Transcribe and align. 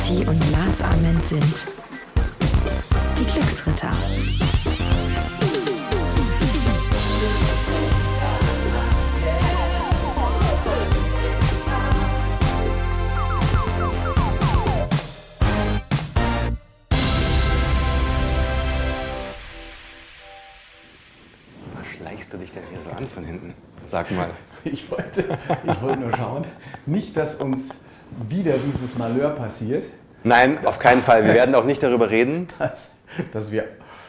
Kati 0.00 0.26
und 0.26 0.50
Lars 0.50 0.80
Ament 0.80 1.26
sind 1.26 1.66
die 3.18 3.24
Glücksritter. 3.26 3.92
Was 21.74 21.86
schleichst 21.94 22.32
du 22.32 22.38
dich 22.38 22.52
denn 22.52 22.62
hier 22.70 22.80
so 22.80 22.88
an 22.88 23.06
von 23.06 23.24
hinten? 23.24 23.52
Sag 23.86 24.10
mal. 24.12 24.30
Ich 24.64 24.90
wollte, 24.90 25.38
ich 25.64 25.82
wollte 25.82 26.00
nur 26.00 26.16
schauen, 26.16 26.46
nicht, 26.86 27.16
dass 27.18 27.34
uns 27.34 27.68
wieder 28.28 28.54
dieses 28.58 28.96
Malheur 28.98 29.30
passiert, 29.30 29.84
Nein, 30.22 30.66
auf 30.66 30.78
keinen 30.78 31.00
Fall. 31.00 31.24
Wir 31.24 31.32
werden 31.40 31.54
auch 31.54 31.64
nicht 31.64 31.82
darüber 31.82 32.10
reden. 32.10 32.48
dass, 32.58 32.90
dass 33.32 33.50
wir 33.52 33.64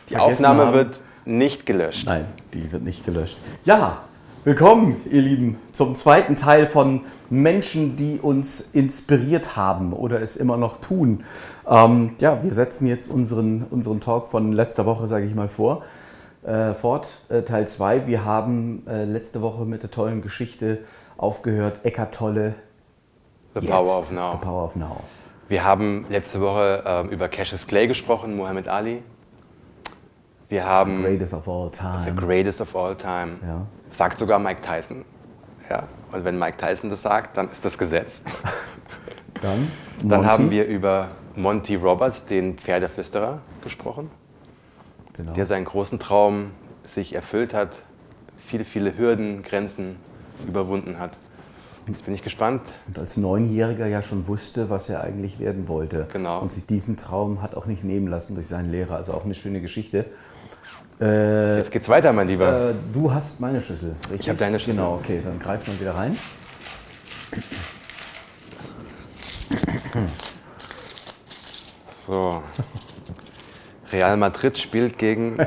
Die 0.10 0.18
Aufnahme 0.18 0.66
haben- 0.66 0.74
wird 0.74 1.02
nicht 1.26 1.66
gelöscht. 1.66 2.08
Nein, 2.08 2.26
die 2.54 2.70
wird 2.72 2.84
nicht 2.84 3.06
gelöscht. 3.06 3.38
Ja, 3.64 4.00
willkommen, 4.44 4.98
ihr 5.10 5.22
Lieben, 5.22 5.58
zum 5.72 5.96
zweiten 5.96 6.36
Teil 6.36 6.68
von 6.68 7.02
Menschen, 7.30 7.96
die 7.96 8.20
uns 8.20 8.60
inspiriert 8.74 9.56
haben 9.56 9.94
oder 9.94 10.22
es 10.22 10.36
immer 10.36 10.58
noch 10.58 10.82
tun. 10.82 11.24
Ähm, 11.70 12.16
ja, 12.20 12.44
wir 12.44 12.52
setzen 12.52 12.88
jetzt 12.88 13.10
unseren, 13.10 13.64
unseren 13.70 14.02
Talk 14.02 14.28
von 14.28 14.52
letzter 14.52 14.86
Woche, 14.86 15.08
sage 15.08 15.26
ich 15.26 15.34
mal, 15.36 15.48
vor. 15.48 15.84
Äh, 16.44 16.74
fort, 16.74 17.08
äh, 17.30 17.44
Teil 17.44 17.68
2. 17.70 18.08
Wir 18.08 18.26
haben 18.26 18.84
äh, 18.88 19.06
letzte 19.06 19.42
Woche 19.42 19.64
mit 19.64 19.84
der 19.84 19.92
tollen 19.92 20.22
Geschichte 20.22 20.80
aufgehört. 21.16 21.80
Eckart 21.84 22.16
Tolle. 22.16 22.56
The 23.54 23.62
jetzt. 23.62 23.70
Power 23.72 23.98
of 23.98 24.12
Now. 24.12 24.32
The 24.32 24.46
Power 24.46 24.64
of 24.64 24.76
Now. 24.76 25.04
Wir 25.50 25.64
haben 25.66 26.06
letzte 26.10 26.40
Woche 26.40 26.84
ähm, 26.86 27.10
über 27.10 27.28
Cassius 27.28 27.68
Clay 27.68 27.88
gesprochen, 27.88 28.38
Muhammad 28.38 28.68
Ali. 28.68 29.04
Wir 30.48 30.66
haben 30.66 31.04
Greatest 31.04 31.34
of 31.34 31.48
all 31.48 31.70
The 31.72 31.80
time. 31.80 32.16
Greatest 32.16 32.62
of 32.62 32.76
All 32.76 32.96
Time. 32.96 33.40
Ja. 33.46 33.66
Sagt 33.90 34.18
sogar 34.18 34.40
Mike 34.40 34.62
Tyson. 34.62 35.06
Ja. 35.70 35.84
Und 36.12 36.26
wenn 36.26 36.38
Mike 36.38 36.58
Tyson 36.58 36.90
das 36.90 37.02
sagt, 37.02 37.38
dann 37.38 37.50
ist 37.50 37.64
das 37.64 37.78
Gesetz. 37.78 38.22
Dann, 39.42 39.72
Dann 40.04 40.26
haben 40.28 40.52
wir 40.52 40.68
über 40.68 41.08
Monty 41.36 41.76
Roberts, 41.76 42.26
den 42.28 42.58
Pferdeflüsterer, 42.58 43.42
gesprochen, 43.64 44.12
genau. 45.14 45.34
der 45.34 45.48
seinen 45.48 45.66
großen 45.66 45.98
Traum 45.98 46.52
sich 46.84 47.16
erfüllt 47.16 47.54
hat, 47.54 47.82
viele, 48.38 48.66
viele 48.66 48.98
Hürden, 48.98 49.42
Grenzen 49.42 49.96
überwunden 50.48 51.00
hat. 51.00 51.12
Jetzt 51.92 52.06
bin 52.06 52.14
ich 52.14 52.24
gespannt. 52.24 52.62
Und 52.88 52.98
als 53.00 53.18
Neunjähriger 53.18 53.86
ja 53.88 54.02
schon 54.02 54.28
wusste, 54.28 54.70
was 54.70 54.90
er 54.90 55.04
eigentlich 55.04 55.40
werden 55.40 55.68
wollte. 55.68 56.08
Genau. 56.12 56.40
Und 56.40 56.52
sich 56.52 56.66
diesen 56.66 56.98
Traum 56.98 57.42
hat 57.42 57.56
auch 57.56 57.66
nicht 57.66 57.84
nehmen 57.84 58.08
lassen 58.08 58.36
durch 58.36 58.48
seinen 58.48 58.72
Lehrer. 58.72 58.96
Also 58.96 59.14
auch 59.14 59.26
eine 59.26 59.36
schöne 59.36 59.62
Geschichte. 59.62 60.06
Äh, 61.00 61.58
Jetzt 61.58 61.72
geht's 61.72 61.90
weiter, 61.90 62.14
mein 62.14 62.28
Lieber. 62.28 62.70
äh, 62.70 62.74
du 62.94 63.12
hast 63.14 63.40
meine 63.40 63.60
Schüssel, 63.60 63.96
richtig? 64.04 64.20
Ich 64.22 64.30
hab 64.30 64.38
deine 64.38 64.60
Schüssel. 64.60 64.82
Genau, 64.82 64.96
okay, 64.96 65.20
dann 65.24 65.40
greift 65.40 65.68
man 65.68 65.80
wieder 65.80 65.96
rein. 65.96 66.16
So. 72.06 72.42
Real 73.92 74.18
Madrid 74.18 74.58
spielt 74.58 74.98
gegen. 74.98 75.38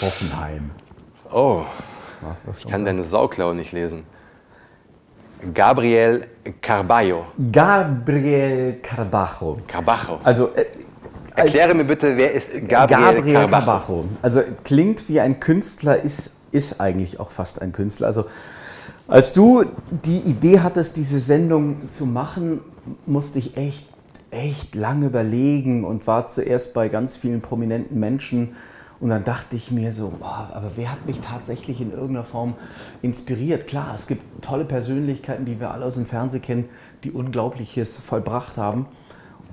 Hoffenheim. 0.00 0.70
Oh, 1.32 1.64
Was, 2.20 2.46
was 2.46 2.58
ich 2.58 2.66
kann 2.66 2.84
deine 2.84 3.04
Sauklaue 3.04 3.54
nicht 3.54 3.72
lesen. 3.72 4.04
Gabriel 5.52 6.26
Carballo. 6.60 7.26
Gabriel 7.52 8.78
Carbajo. 8.82 9.58
Carbajo. 9.66 10.20
Also, 10.24 10.48
äh, 10.54 10.64
Erkläre 11.36 11.74
mir 11.74 11.84
bitte, 11.84 12.16
wer 12.16 12.32
ist 12.32 12.50
Gabriel, 12.66 13.34
Carbajo? 13.34 13.48
Carbajo. 13.48 14.04
Also 14.22 14.40
klingt 14.64 15.06
wie 15.08 15.20
ein 15.20 15.38
Künstler, 15.38 16.02
ist, 16.02 16.34
ist 16.50 16.80
eigentlich 16.80 17.20
auch 17.20 17.30
fast 17.30 17.60
ein 17.60 17.72
Künstler. 17.72 18.06
Also 18.06 18.24
als 19.06 19.34
du 19.34 19.64
die 19.90 20.18
Idee 20.18 20.60
hattest, 20.60 20.96
diese 20.96 21.20
Sendung 21.20 21.88
zu 21.90 22.06
machen, 22.06 22.60
musste 23.04 23.38
ich 23.38 23.56
echt, 23.56 23.86
echt 24.30 24.74
lange 24.74 25.06
überlegen 25.06 25.84
und 25.84 26.06
war 26.06 26.26
zuerst 26.26 26.72
bei 26.72 26.88
ganz 26.88 27.16
vielen 27.16 27.42
prominenten 27.42 28.00
Menschen. 28.00 28.56
Und 28.98 29.10
dann 29.10 29.24
dachte 29.24 29.56
ich 29.56 29.70
mir 29.70 29.92
so, 29.92 30.12
boah, 30.18 30.50
aber 30.54 30.72
wer 30.76 30.90
hat 30.90 31.06
mich 31.06 31.20
tatsächlich 31.20 31.80
in 31.80 31.92
irgendeiner 31.92 32.24
Form 32.24 32.54
inspiriert? 33.02 33.66
Klar, 33.66 33.92
es 33.94 34.06
gibt 34.06 34.42
tolle 34.42 34.64
Persönlichkeiten, 34.64 35.44
die 35.44 35.60
wir 35.60 35.70
alle 35.70 35.84
aus 35.84 35.94
dem 35.94 36.06
Fernsehen 36.06 36.42
kennen, 36.42 36.68
die 37.04 37.12
Unglaubliches 37.12 37.98
vollbracht 37.98 38.56
haben. 38.56 38.86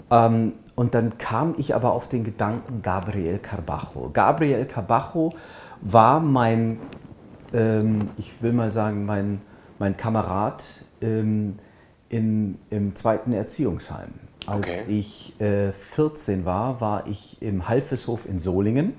Ähm, 0.10 0.54
und 0.76 0.96
dann 0.96 1.18
kam 1.18 1.56
ich 1.58 1.76
aber 1.76 1.92
auf 1.92 2.08
den 2.08 2.24
Gedanken 2.24 2.82
Gabriel 2.82 3.38
Carbajo. 3.38 4.10
Gabriel 4.12 4.66
Carbajo 4.66 5.34
war 5.82 6.20
mein, 6.20 6.80
ähm, 7.54 8.10
ich 8.18 8.42
will 8.42 8.54
mal 8.54 8.72
sagen, 8.72 9.06
mein, 9.06 9.42
mein 9.78 9.98
Kamerad 9.98 10.64
ähm, 11.02 11.60
in, 12.10 12.58
im 12.70 12.96
zweiten 12.96 13.34
Erziehungsheim. 13.34 14.10
Als 14.48 14.58
Okay. 14.58 14.84
ich 14.88 15.40
äh, 15.40 15.72
14 15.72 16.46
war, 16.46 16.82
war 16.82 17.08
ich 17.08 17.42
im 17.42 17.68
Halfeshof 17.68 18.26
in 18.26 18.40
Solingen. 18.40 18.94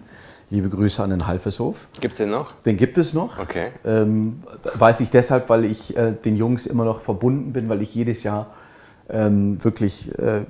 Liebe 0.55 0.69
Grüße 0.69 1.03
an 1.03 1.11
den 1.11 1.27
Halfeshof. 1.27 1.89
Gibt's 2.01 2.19
den 2.19 2.31
noch? 2.31 2.53
Den 2.65 2.77
gibt 2.77 2.97
es 2.97 3.13
noch. 3.13 3.41
Okay. 3.41 3.71
Ähm, 3.85 4.37
weiß 4.75 5.01
ich 5.01 5.11
deshalb, 5.11 5.49
weil 5.51 5.65
ich 5.65 5.97
äh, 5.97 6.13
den 6.13 6.37
Jungs 6.37 6.67
immer 6.67 6.85
noch 6.85 7.01
verbunden 7.01 7.53
bin, 7.53 7.69
weil 7.69 7.83
ich 7.83 7.93
jedes 7.93 8.23
Jahr 8.23 8.47
ähm, 9.11 9.63
wirklich 9.65 10.13
äh, 10.17 10.43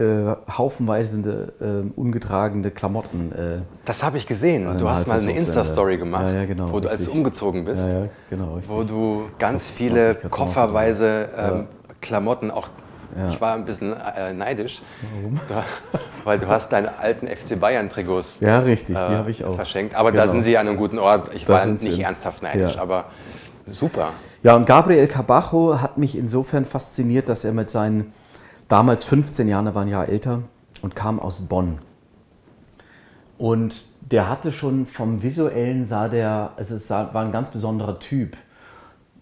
äh, 0.00 0.34
haufenweise 0.50 1.52
äh, 1.60 2.00
ungetragene 2.00 2.70
Klamotten. 2.70 3.32
Äh, 3.32 3.58
Das 3.84 4.02
habe 4.02 4.16
ich 4.16 4.26
gesehen. 4.26 4.78
Du 4.78 4.88
hast 4.88 5.06
mal 5.06 5.20
eine 5.20 5.32
Insta-Story 5.36 5.98
gemacht, 5.98 6.24
Ja, 6.26 6.36
ja, 6.36 6.44
genau, 6.46 6.72
wo 6.72 6.80
du 6.80 6.88
als 6.88 7.04
du 7.04 7.12
umgezogen 7.12 7.66
bist, 7.66 7.86
ja, 7.86 8.08
genau. 8.30 8.60
Wo 8.66 8.82
du 8.82 9.24
ganz 9.38 9.66
20 9.66 9.76
viele 9.76 10.14
kofferweise 10.14 11.28
ähm, 11.38 11.66
Klamotten 12.00 12.50
auch. 12.50 12.70
Ja. 13.16 13.28
Ich 13.28 13.40
war 13.40 13.54
ein 13.54 13.64
bisschen 13.64 13.92
äh, 13.92 14.32
neidisch, 14.32 14.82
Warum? 15.14 15.40
weil 16.24 16.38
du 16.38 16.48
hast 16.48 16.72
deine 16.72 16.98
alten 16.98 17.26
FC 17.28 17.58
Bayern 17.60 17.88
Trikots 17.90 18.38
ja, 18.40 18.58
richtig, 18.60 18.88
die 18.96 19.02
äh, 19.02 19.16
habe 19.16 19.30
ich 19.30 19.44
auch. 19.44 19.54
verschenkt. 19.54 19.94
Aber 19.94 20.10
da 20.12 20.22
Genau. 20.22 20.32
sind 20.32 20.42
sie 20.42 20.58
an 20.58 20.66
einem 20.68 20.76
guten 20.76 20.98
Ort. 20.98 21.34
Ich 21.34 21.44
Da 21.46 21.54
war 21.54 21.66
nicht 21.66 21.98
ernsthaft 22.00 22.42
neidisch, 22.42 22.74
Ja. 22.74 22.82
aber 22.82 23.06
super. 23.66 24.10
Ja, 24.42 24.56
und 24.56 24.66
Gabriel 24.66 25.06
Carbajo 25.06 25.80
hat 25.80 25.96
mich 25.96 26.18
insofern 26.18 26.64
fasziniert, 26.64 27.28
dass 27.28 27.44
er 27.44 27.52
mit 27.52 27.70
seinen 27.70 28.12
damals 28.68 29.04
15 29.04 29.48
Jahren, 29.48 29.66
er 29.66 29.74
war 29.74 29.82
ein 29.82 29.88
Jahr 29.88 30.08
älter, 30.08 30.40
und 30.82 30.96
kam 30.96 31.20
aus 31.20 31.40
Bonn. 31.42 31.78
Und 33.38 33.74
der 34.00 34.28
hatte 34.28 34.52
schon 34.52 34.86
vom 34.86 35.22
Visuellen, 35.22 35.84
sah 35.86 36.08
der, 36.08 36.52
also 36.56 36.74
es 36.76 36.90
war 36.90 37.14
ein 37.16 37.32
ganz 37.32 37.50
besonderer 37.50 37.98
Typ. 37.98 38.36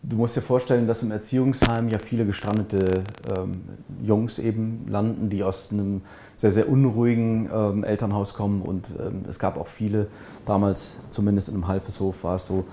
Du 0.04 0.16
musst 0.16 0.36
dir 0.36 0.42
vorstellen, 0.42 0.88
dass 0.88 1.04
im 1.04 1.12
Erziehungsheim 1.12 1.88
ja 1.88 2.00
viele 2.00 2.26
gestrandete 2.26 3.04
ähm, 3.36 3.62
Jungs 4.02 4.40
eben 4.40 4.84
landen, 4.88 5.30
die 5.30 5.44
aus 5.44 5.70
einem 5.70 6.02
sehr, 6.34 6.50
sehr 6.50 6.68
unruhigen 6.68 7.48
ähm, 7.54 7.84
Elternhaus 7.84 8.34
kommen. 8.34 8.62
Und 8.62 8.88
ähm, 8.98 9.24
es 9.28 9.38
gab 9.38 9.56
auch 9.56 9.68
viele, 9.68 10.08
damals 10.44 10.96
zumindest 11.10 11.50
in 11.50 11.54
einem 11.54 11.68
Halfeshof 11.68 12.24
war 12.24 12.34
es 12.34 12.46
so, 12.46 12.64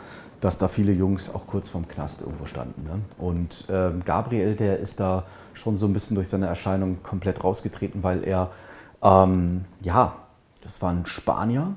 dass 0.42 0.58
da 0.58 0.68
viele 0.68 0.92
Jungs 0.92 1.34
auch 1.34 1.46
kurz 1.46 1.70
vorm 1.70 1.88
Knast 1.88 2.22
irgendwo 2.22 2.46
standen. 2.46 2.84
Ne? 2.84 3.00
Und 3.20 3.66
ähm, 3.70 4.02
Gabriel, 4.04 4.56
der 4.56 4.80
ist 4.80 5.00
da 5.00 5.26
schon 5.54 5.78
so 5.78 5.86
ein 5.86 5.94
bisschen 5.94 6.16
durch 6.16 6.30
seine 6.30 6.48
Erscheinung 6.48 7.04
komplett 7.04 7.44
rausgetreten, 7.44 8.02
weil 8.02 8.24
er, 8.24 8.50
ähm, 9.04 9.66
ja, 9.82 10.16
das 10.64 10.82
war 10.82 10.90
ein 10.90 11.06
Spanier 11.06 11.76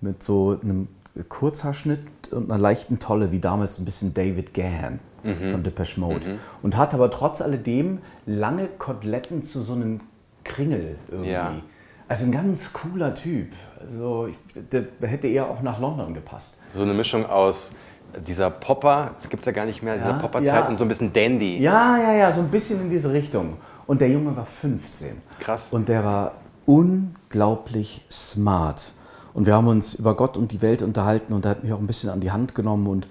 mit 0.00 0.22
so 0.22 0.58
einem 0.62 0.88
Kurzhaarschnitt 1.28 2.00
und 2.32 2.50
einer 2.50 2.60
leichten 2.60 2.98
Tolle, 2.98 3.32
wie 3.32 3.38
damals 3.38 3.78
ein 3.78 3.84
bisschen 3.84 4.14
David 4.14 4.54
Gahan 4.54 5.00
von 5.22 5.62
Depeche 5.62 5.98
Mode. 6.00 6.38
Und 6.62 6.76
hat 6.76 6.94
aber 6.94 7.10
trotz 7.10 7.40
alledem 7.40 7.98
lange 8.26 8.68
Koteletten 8.68 9.42
zu 9.42 9.62
so 9.62 9.72
einem 9.74 10.00
Kringel 10.44 10.96
irgendwie. 11.10 11.30
Ja. 11.30 11.54
Also 12.08 12.26
ein 12.26 12.32
ganz 12.32 12.72
cooler 12.72 13.14
Typ. 13.14 13.48
Also 13.80 14.28
ich, 14.28 14.36
der 14.70 14.86
hätte 15.08 15.26
eher 15.26 15.50
auch 15.50 15.62
nach 15.62 15.80
London 15.80 16.14
gepasst. 16.14 16.56
So 16.72 16.82
eine 16.82 16.94
Mischung 16.94 17.26
aus 17.26 17.70
dieser 18.24 18.50
Popper, 18.50 19.10
das 19.20 19.28
gibt 19.28 19.40
es 19.42 19.46
ja 19.46 19.52
gar 19.52 19.66
nicht 19.66 19.82
mehr, 19.82 19.96
dieser 19.96 20.10
Ja, 20.10 20.18
Popperzeit 20.18 20.64
ja. 20.64 20.68
und 20.68 20.76
so 20.76 20.84
ein 20.84 20.88
bisschen 20.88 21.12
Dandy. 21.12 21.58
Ja, 21.58 21.98
ja, 21.98 22.12
ja, 22.14 22.32
so 22.32 22.40
ein 22.40 22.48
bisschen 22.48 22.80
in 22.80 22.90
diese 22.90 23.12
Richtung. 23.12 23.56
Und 23.86 24.00
der 24.00 24.08
Junge 24.08 24.36
war 24.36 24.44
15. 24.44 25.20
Krass. 25.40 25.68
Und 25.70 25.88
der 25.88 26.04
war 26.04 26.32
unglaublich 26.64 28.04
smart. 28.10 28.92
Und 29.36 29.44
wir 29.44 29.54
haben 29.54 29.68
uns 29.68 29.94
über 29.94 30.16
Gott 30.16 30.38
und 30.38 30.50
die 30.50 30.62
Welt 30.62 30.80
unterhalten 30.80 31.34
und 31.34 31.44
er 31.44 31.50
hat 31.50 31.62
mich 31.62 31.70
auch 31.74 31.78
ein 31.78 31.86
bisschen 31.86 32.08
an 32.08 32.22
die 32.22 32.30
Hand 32.30 32.54
genommen. 32.54 32.86
Und, 32.86 33.06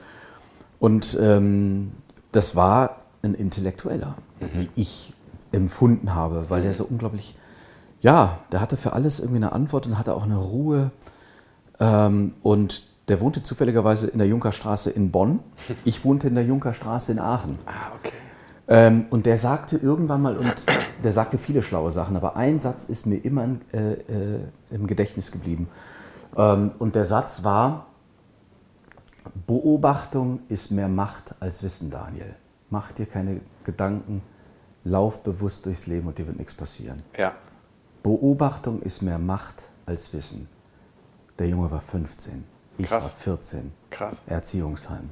und 0.79 1.15
ähm, 1.21 1.91
das 2.31 2.55
war 2.55 3.01
ein 3.21 3.35
Intellektueller, 3.35 4.15
wie 4.39 4.67
ich 4.73 5.13
empfunden 5.51 6.15
habe, 6.15 6.45
weil 6.49 6.63
der 6.63 6.73
so 6.73 6.83
unglaublich, 6.83 7.35
ja, 8.01 8.39
der 8.51 8.59
hatte 8.59 8.75
für 8.75 8.93
alles 8.93 9.19
irgendwie 9.19 9.37
eine 9.37 9.51
Antwort 9.51 9.85
und 9.85 9.99
hatte 9.99 10.15
auch 10.15 10.23
eine 10.23 10.37
Ruhe. 10.37 10.89
Ähm, 11.79 12.33
und 12.41 12.87
der 13.07 13.21
wohnte 13.21 13.43
zufälligerweise 13.43 14.07
in 14.07 14.17
der 14.17 14.27
Junkerstraße 14.27 14.89
in 14.89 15.11
Bonn. 15.11 15.41
Ich 15.85 16.03
wohnte 16.03 16.27
in 16.27 16.33
der 16.33 16.43
Junkerstraße 16.43 17.11
in 17.11 17.19
Aachen. 17.19 17.59
Ah, 17.67 17.93
okay. 17.99 18.13
Ähm, 18.67 19.05
und 19.11 19.27
der 19.27 19.37
sagte 19.37 19.77
irgendwann 19.77 20.23
mal, 20.23 20.37
und 20.37 20.55
der 21.03 21.11
sagte 21.11 21.37
viele 21.37 21.61
schlaue 21.61 21.91
Sachen, 21.91 22.15
aber 22.15 22.35
ein 22.35 22.59
Satz 22.59 22.85
ist 22.85 23.05
mir 23.05 23.17
immer 23.17 23.47
äh, 23.71 23.91
äh, 23.93 24.39
im 24.71 24.87
Gedächtnis 24.87 25.31
geblieben. 25.31 25.69
Ähm, 26.37 26.71
und 26.79 26.95
der 26.95 27.05
Satz 27.05 27.43
war, 27.43 27.87
Beobachtung 29.47 30.41
ist 30.49 30.71
mehr 30.71 30.87
Macht 30.87 31.33
als 31.39 31.63
Wissen, 31.63 31.89
Daniel. 31.89 32.35
Mach 32.69 32.91
dir 32.91 33.05
keine 33.05 33.41
Gedanken, 33.63 34.21
lauf 34.83 35.19
bewusst 35.23 35.65
durchs 35.65 35.87
Leben 35.87 36.07
und 36.07 36.17
dir 36.17 36.27
wird 36.27 36.37
nichts 36.37 36.53
passieren. 36.53 37.03
Ja. 37.17 37.33
Beobachtung 38.03 38.81
ist 38.81 39.01
mehr 39.01 39.17
Macht 39.19 39.63
als 39.85 40.13
Wissen. 40.13 40.47
Der 41.39 41.47
Junge 41.47 41.69
war 41.69 41.81
15, 41.81 42.43
ich 42.77 42.87
Krass. 42.87 43.03
war 43.03 43.09
14. 43.09 43.71
Krass. 43.89 44.23
Erziehungsheim. 44.27 45.09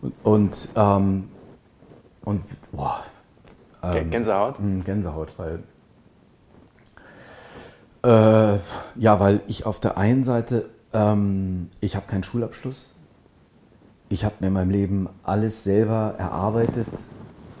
Und, 0.00 0.14
und, 0.22 0.68
ähm, 0.76 1.28
und 2.24 2.42
boah, 2.72 3.02
G- 3.92 4.04
Gänsehaut? 4.04 4.60
mh, 4.60 4.84
Gänsehaut, 4.84 5.32
weil 5.38 5.62
äh, 8.04 8.58
ja, 8.96 9.20
weil 9.20 9.40
ich 9.48 9.66
auf 9.66 9.80
der 9.80 9.96
einen 9.98 10.22
Seite 10.22 10.66
ähm, 10.94 11.68
ich 11.80 11.96
habe 11.96 12.06
keinen 12.06 12.22
Schulabschluss. 12.22 12.92
Ich 14.08 14.24
habe 14.24 14.36
mir 14.40 14.46
in 14.46 14.52
meinem 14.52 14.70
Leben 14.70 15.08
alles 15.24 15.64
selber 15.64 16.14
erarbeitet. 16.16 16.86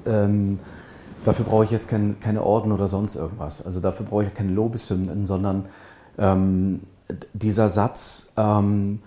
Ähm, 0.06 0.60
dafür 1.24 1.44
brauche 1.44 1.64
ich 1.64 1.70
jetzt 1.70 1.88
kein, 1.88 2.20
keine 2.20 2.44
Orden 2.44 2.70
oder 2.70 2.86
sonst 2.86 3.16
irgendwas. 3.16 3.64
Also 3.64 3.80
dafür 3.80 4.06
brauche 4.06 4.24
ich 4.24 4.34
keine 4.34 4.52
Lobeshymnen, 4.52 5.26
sondern 5.26 5.66
ähm, 6.16 6.80
dieser 7.32 7.68
Satz 7.68 8.32
ähm, 8.36 9.02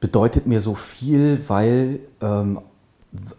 bedeutet 0.00 0.46
mir 0.46 0.60
so 0.60 0.74
viel, 0.74 1.40
weil, 1.48 2.00
ähm, 2.20 2.60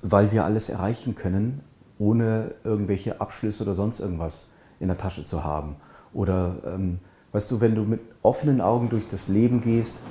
weil 0.02 0.32
wir 0.32 0.46
alles 0.46 0.70
erreichen 0.70 1.16
können, 1.16 1.62
ohne 2.00 2.54
irgendwelche 2.64 3.20
Abschlüsse 3.20 3.64
oder 3.64 3.74
sonst 3.74 4.00
irgendwas 4.00 4.52
in 4.80 4.88
der 4.88 4.98
Tasche 4.98 5.26
zu 5.26 5.44
haben. 5.44 5.76
Oder 6.14 6.56
ähm, 6.66 6.98
weißt 7.32 7.52
du, 7.52 7.62
wenn 7.62 7.76
du 7.76 7.84
mit 7.84 8.02
offenen 8.22 8.62
Augen 8.62 8.90
durch 8.90 9.08
das 9.08 9.28
Leben 9.28 9.62
gehst 9.62 10.02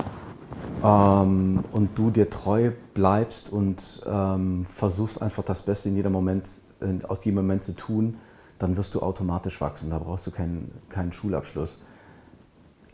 ähm, 0.82 1.64
und 1.73 1.99
du 1.99 2.11
dir 2.11 2.31
treu 2.31 2.70
bleibst 2.94 3.50
und 3.50 4.02
ähm, 4.06 4.64
versuchst 4.64 5.20
einfach 5.20 5.43
das 5.43 5.62
Beste 5.62 5.88
in 5.88 5.97
jedem 5.97 6.12
Moment, 6.12 6.49
in, 6.81 7.05
aus 7.05 7.25
jedem 7.25 7.37
Moment 7.37 7.64
zu 7.64 7.75
tun, 7.75 8.17
dann 8.58 8.76
wirst 8.76 8.94
du 8.94 9.00
automatisch 9.00 9.61
wachsen. 9.61 9.91
Da 9.91 9.99
brauchst 9.99 10.26
du 10.26 10.31
keinen, 10.31 10.70
keinen 10.88 11.12
Schulabschluss. 11.12 11.82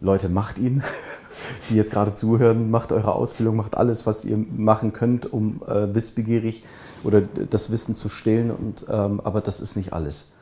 Leute, 0.01 0.29
macht 0.29 0.59
ihn, 0.59 0.83
die 1.71 1.75
jetzt 1.75 1.91
gerade 1.91 2.15
zuhören, 2.15 2.71
macht 2.71 2.93
eure 2.93 3.15
Ausbildung, 3.15 3.57
macht 3.57 3.77
alles, 3.77 4.07
was 4.07 4.25
ihr 4.25 4.37
machen 4.37 4.93
könnt, 4.93 5.33
um 5.33 5.63
äh, 5.67 5.95
wissbegierig 5.95 6.65
oder 7.03 7.23
das 7.23 7.71
Wissen 7.71 7.95
zu 7.95 8.09
stillen. 8.09 8.51
Und, 8.51 8.87
ähm, 8.89 9.21
aber 9.23 9.41
das 9.41 9.61
ist 9.61 9.77
nicht 9.77 9.93
alles. 9.93 10.33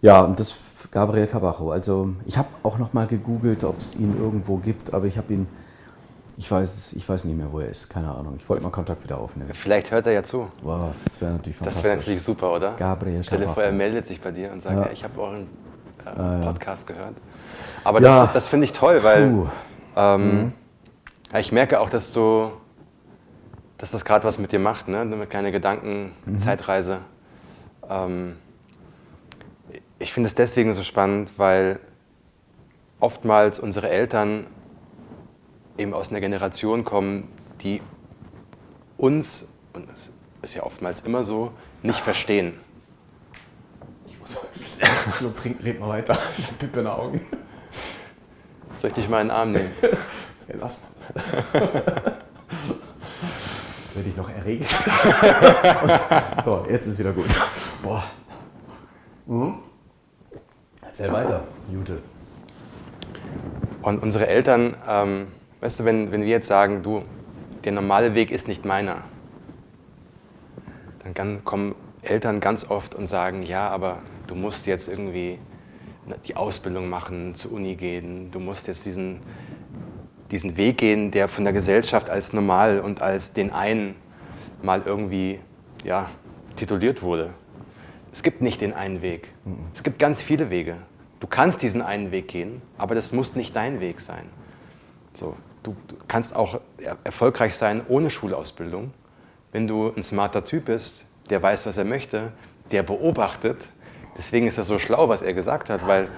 Ja, 0.00 0.20
und 0.20 0.38
das 0.38 0.54
Gabriel 0.90 1.26
Cabajo. 1.26 1.70
Also 1.72 2.10
ich 2.24 2.38
habe 2.38 2.48
auch 2.62 2.78
noch 2.78 2.92
mal 2.92 3.06
gegoogelt, 3.06 3.64
ob 3.64 3.78
es 3.78 3.94
ihn 3.96 4.16
irgendwo 4.18 4.56
gibt, 4.56 4.94
aber 4.94 5.06
ich 5.06 5.18
habe 5.18 5.32
ihn, 5.34 5.48
ich 6.36 6.48
weiß, 6.50 6.92
ich 6.92 7.08
weiß 7.08 7.24
nicht 7.24 7.36
mehr, 7.36 7.50
wo 7.52 7.58
er 7.60 7.68
ist. 7.68 7.90
Keine 7.90 8.10
Ahnung. 8.10 8.34
Ich 8.38 8.48
wollte 8.48 8.62
mal 8.62 8.70
Kontakt 8.70 9.02
wieder 9.02 9.18
aufnehmen. 9.18 9.50
Vielleicht 9.52 9.90
hört 9.90 10.06
er 10.06 10.12
ja 10.12 10.22
zu. 10.22 10.46
Wow, 10.62 10.94
das 11.04 11.20
wäre 11.20 11.32
natürlich 11.32 11.58
Das 11.58 11.64
fantastisch. 11.66 11.84
wäre 11.84 11.96
natürlich 11.96 12.22
super, 12.22 12.52
oder? 12.52 12.72
Gabriel 12.76 13.22
Stell 13.24 13.40
dir 13.40 13.48
vor, 13.48 13.62
er 13.62 13.72
meldet 13.72 14.06
sich 14.06 14.20
bei 14.20 14.30
dir 14.30 14.52
und 14.52 14.62
sagt, 14.62 14.78
Ja. 14.78 14.90
ich 14.92 15.02
habe 15.02 15.20
euren 15.20 15.48
äh. 16.06 16.44
Podcast 16.44 16.86
gehört. 16.86 17.14
Aber 17.84 18.00
Ja. 18.00 18.24
das, 18.24 18.32
das 18.34 18.46
finde 18.46 18.64
ich 18.66 18.72
toll, 18.72 19.00
weil 19.02 19.46
ähm, 19.96 20.52
ja, 21.32 21.38
ich 21.40 21.50
merke 21.50 21.80
auch, 21.80 21.90
dass 21.90 22.12
du, 22.12 22.52
dass 23.78 23.90
das 23.90 24.04
gerade 24.04 24.24
was 24.24 24.38
mit 24.38 24.52
dir 24.52 24.60
macht, 24.60 24.86
ne? 24.86 25.00
Eine 25.00 25.26
kleine 25.26 25.50
Gedanken, 25.50 26.12
Mhm. 26.24 26.38
Zeitreise. 26.38 26.98
Ähm, 27.90 28.36
ich 29.98 30.12
finde 30.12 30.28
es 30.28 30.34
deswegen 30.34 30.72
so 30.74 30.82
spannend, 30.82 31.32
weil 31.36 31.80
oftmals 33.00 33.58
unsere 33.58 33.88
Eltern 33.88 34.46
eben 35.76 35.94
aus 35.94 36.10
einer 36.10 36.20
Generation 36.20 36.84
kommen, 36.84 37.28
die 37.60 37.80
uns, 38.96 39.48
und 39.72 39.88
das 39.88 40.12
ist 40.42 40.54
ja 40.54 40.62
oftmals 40.62 41.00
immer 41.00 41.24
so, 41.24 41.52
nicht 41.82 42.00
verstehen. 42.00 42.54
Ich 44.06 44.18
muss 44.18 44.36
Schluck 45.16 45.36
trinken, 45.36 45.62
red 45.62 45.80
mal 45.80 45.88
weiter. 45.88 46.18
Ich 46.36 46.44
habe 46.46 46.56
Pippe 46.58 46.78
in 46.80 46.84
den 46.84 46.92
Augen. 46.92 47.20
Soll 48.78 48.88
ich 48.90 48.94
dich 48.94 49.08
mal 49.08 49.20
in 49.20 49.28
den 49.28 49.36
Arm 49.36 49.52
nehmen? 49.52 49.70
Ja, 50.48 50.54
lass 50.60 50.78
mal. 50.80 50.88
Jetzt 52.48 53.96
werde 53.96 54.08
ich 54.08 54.16
noch 54.16 54.30
erregt. 54.30 54.64
So, 56.42 56.66
jetzt 56.70 56.86
ist 56.86 56.98
wieder 56.98 57.12
gut. 57.12 57.26
Boah. 57.82 58.04
Mhm. 59.26 59.58
Erzähl 60.88 61.12
weiter, 61.12 61.44
Jute. 61.70 61.98
Und 63.82 64.02
unsere 64.02 64.26
Eltern, 64.26 64.74
ähm, 64.88 65.26
weißt 65.60 65.80
du, 65.80 65.84
wenn, 65.84 66.12
wenn 66.12 66.22
wir 66.22 66.30
jetzt 66.30 66.46
sagen, 66.46 66.82
du, 66.82 67.02
der 67.62 67.72
normale 67.72 68.14
Weg 68.14 68.30
ist 68.30 68.48
nicht 68.48 68.64
meiner, 68.64 69.02
dann 71.04 71.12
kann, 71.12 71.44
kommen 71.44 71.74
Eltern 72.00 72.40
ganz 72.40 72.70
oft 72.70 72.94
und 72.94 73.06
sagen, 73.06 73.42
ja, 73.42 73.68
aber 73.68 73.98
du 74.28 74.34
musst 74.34 74.66
jetzt 74.66 74.88
irgendwie 74.88 75.38
die 76.26 76.36
Ausbildung 76.36 76.88
machen, 76.88 77.34
zur 77.34 77.52
Uni 77.52 77.76
gehen, 77.76 78.30
du 78.30 78.40
musst 78.40 78.66
jetzt 78.66 78.86
diesen, 78.86 79.20
diesen 80.30 80.56
Weg 80.56 80.78
gehen, 80.78 81.10
der 81.10 81.28
von 81.28 81.44
der 81.44 81.52
Gesellschaft 81.52 82.08
als 82.08 82.32
normal 82.32 82.80
und 82.80 83.02
als 83.02 83.34
den 83.34 83.52
einen 83.52 83.94
mal 84.62 84.80
irgendwie 84.86 85.38
ja, 85.84 86.08
tituliert 86.56 87.02
wurde. 87.02 87.34
Es 88.12 88.22
gibt 88.22 88.40
nicht 88.40 88.60
den 88.60 88.72
einen 88.72 89.02
Weg. 89.02 89.32
Es 89.74 89.82
gibt 89.82 89.98
ganz 89.98 90.22
viele 90.22 90.50
Wege. 90.50 90.78
Du 91.20 91.26
kannst 91.26 91.62
diesen 91.62 91.82
einen 91.82 92.12
Weg 92.12 92.28
gehen, 92.28 92.62
aber 92.76 92.94
das 92.94 93.12
muss 93.12 93.34
nicht 93.34 93.54
dein 93.56 93.80
Weg 93.80 94.00
sein. 94.00 94.24
So, 95.14 95.36
du, 95.62 95.76
du 95.88 95.96
kannst 96.06 96.34
auch 96.34 96.60
er 96.78 96.96
erfolgreich 97.04 97.56
sein 97.56 97.82
ohne 97.88 98.10
Schulausbildung, 98.10 98.92
wenn 99.52 99.66
du 99.66 99.92
ein 99.94 100.02
smarter 100.02 100.44
Typ 100.44 100.66
bist, 100.66 101.06
der 101.30 101.42
weiß, 101.42 101.66
was 101.66 101.76
er 101.76 101.84
möchte, 101.84 102.32
der 102.70 102.82
beobachtet. 102.82 103.68
Deswegen 104.16 104.46
ist 104.46 104.58
das 104.58 104.68
so 104.68 104.78
schlau, 104.78 105.08
was 105.08 105.22
er 105.22 105.34
gesagt 105.34 105.70
hat, 105.70 105.86
weil 105.86 106.08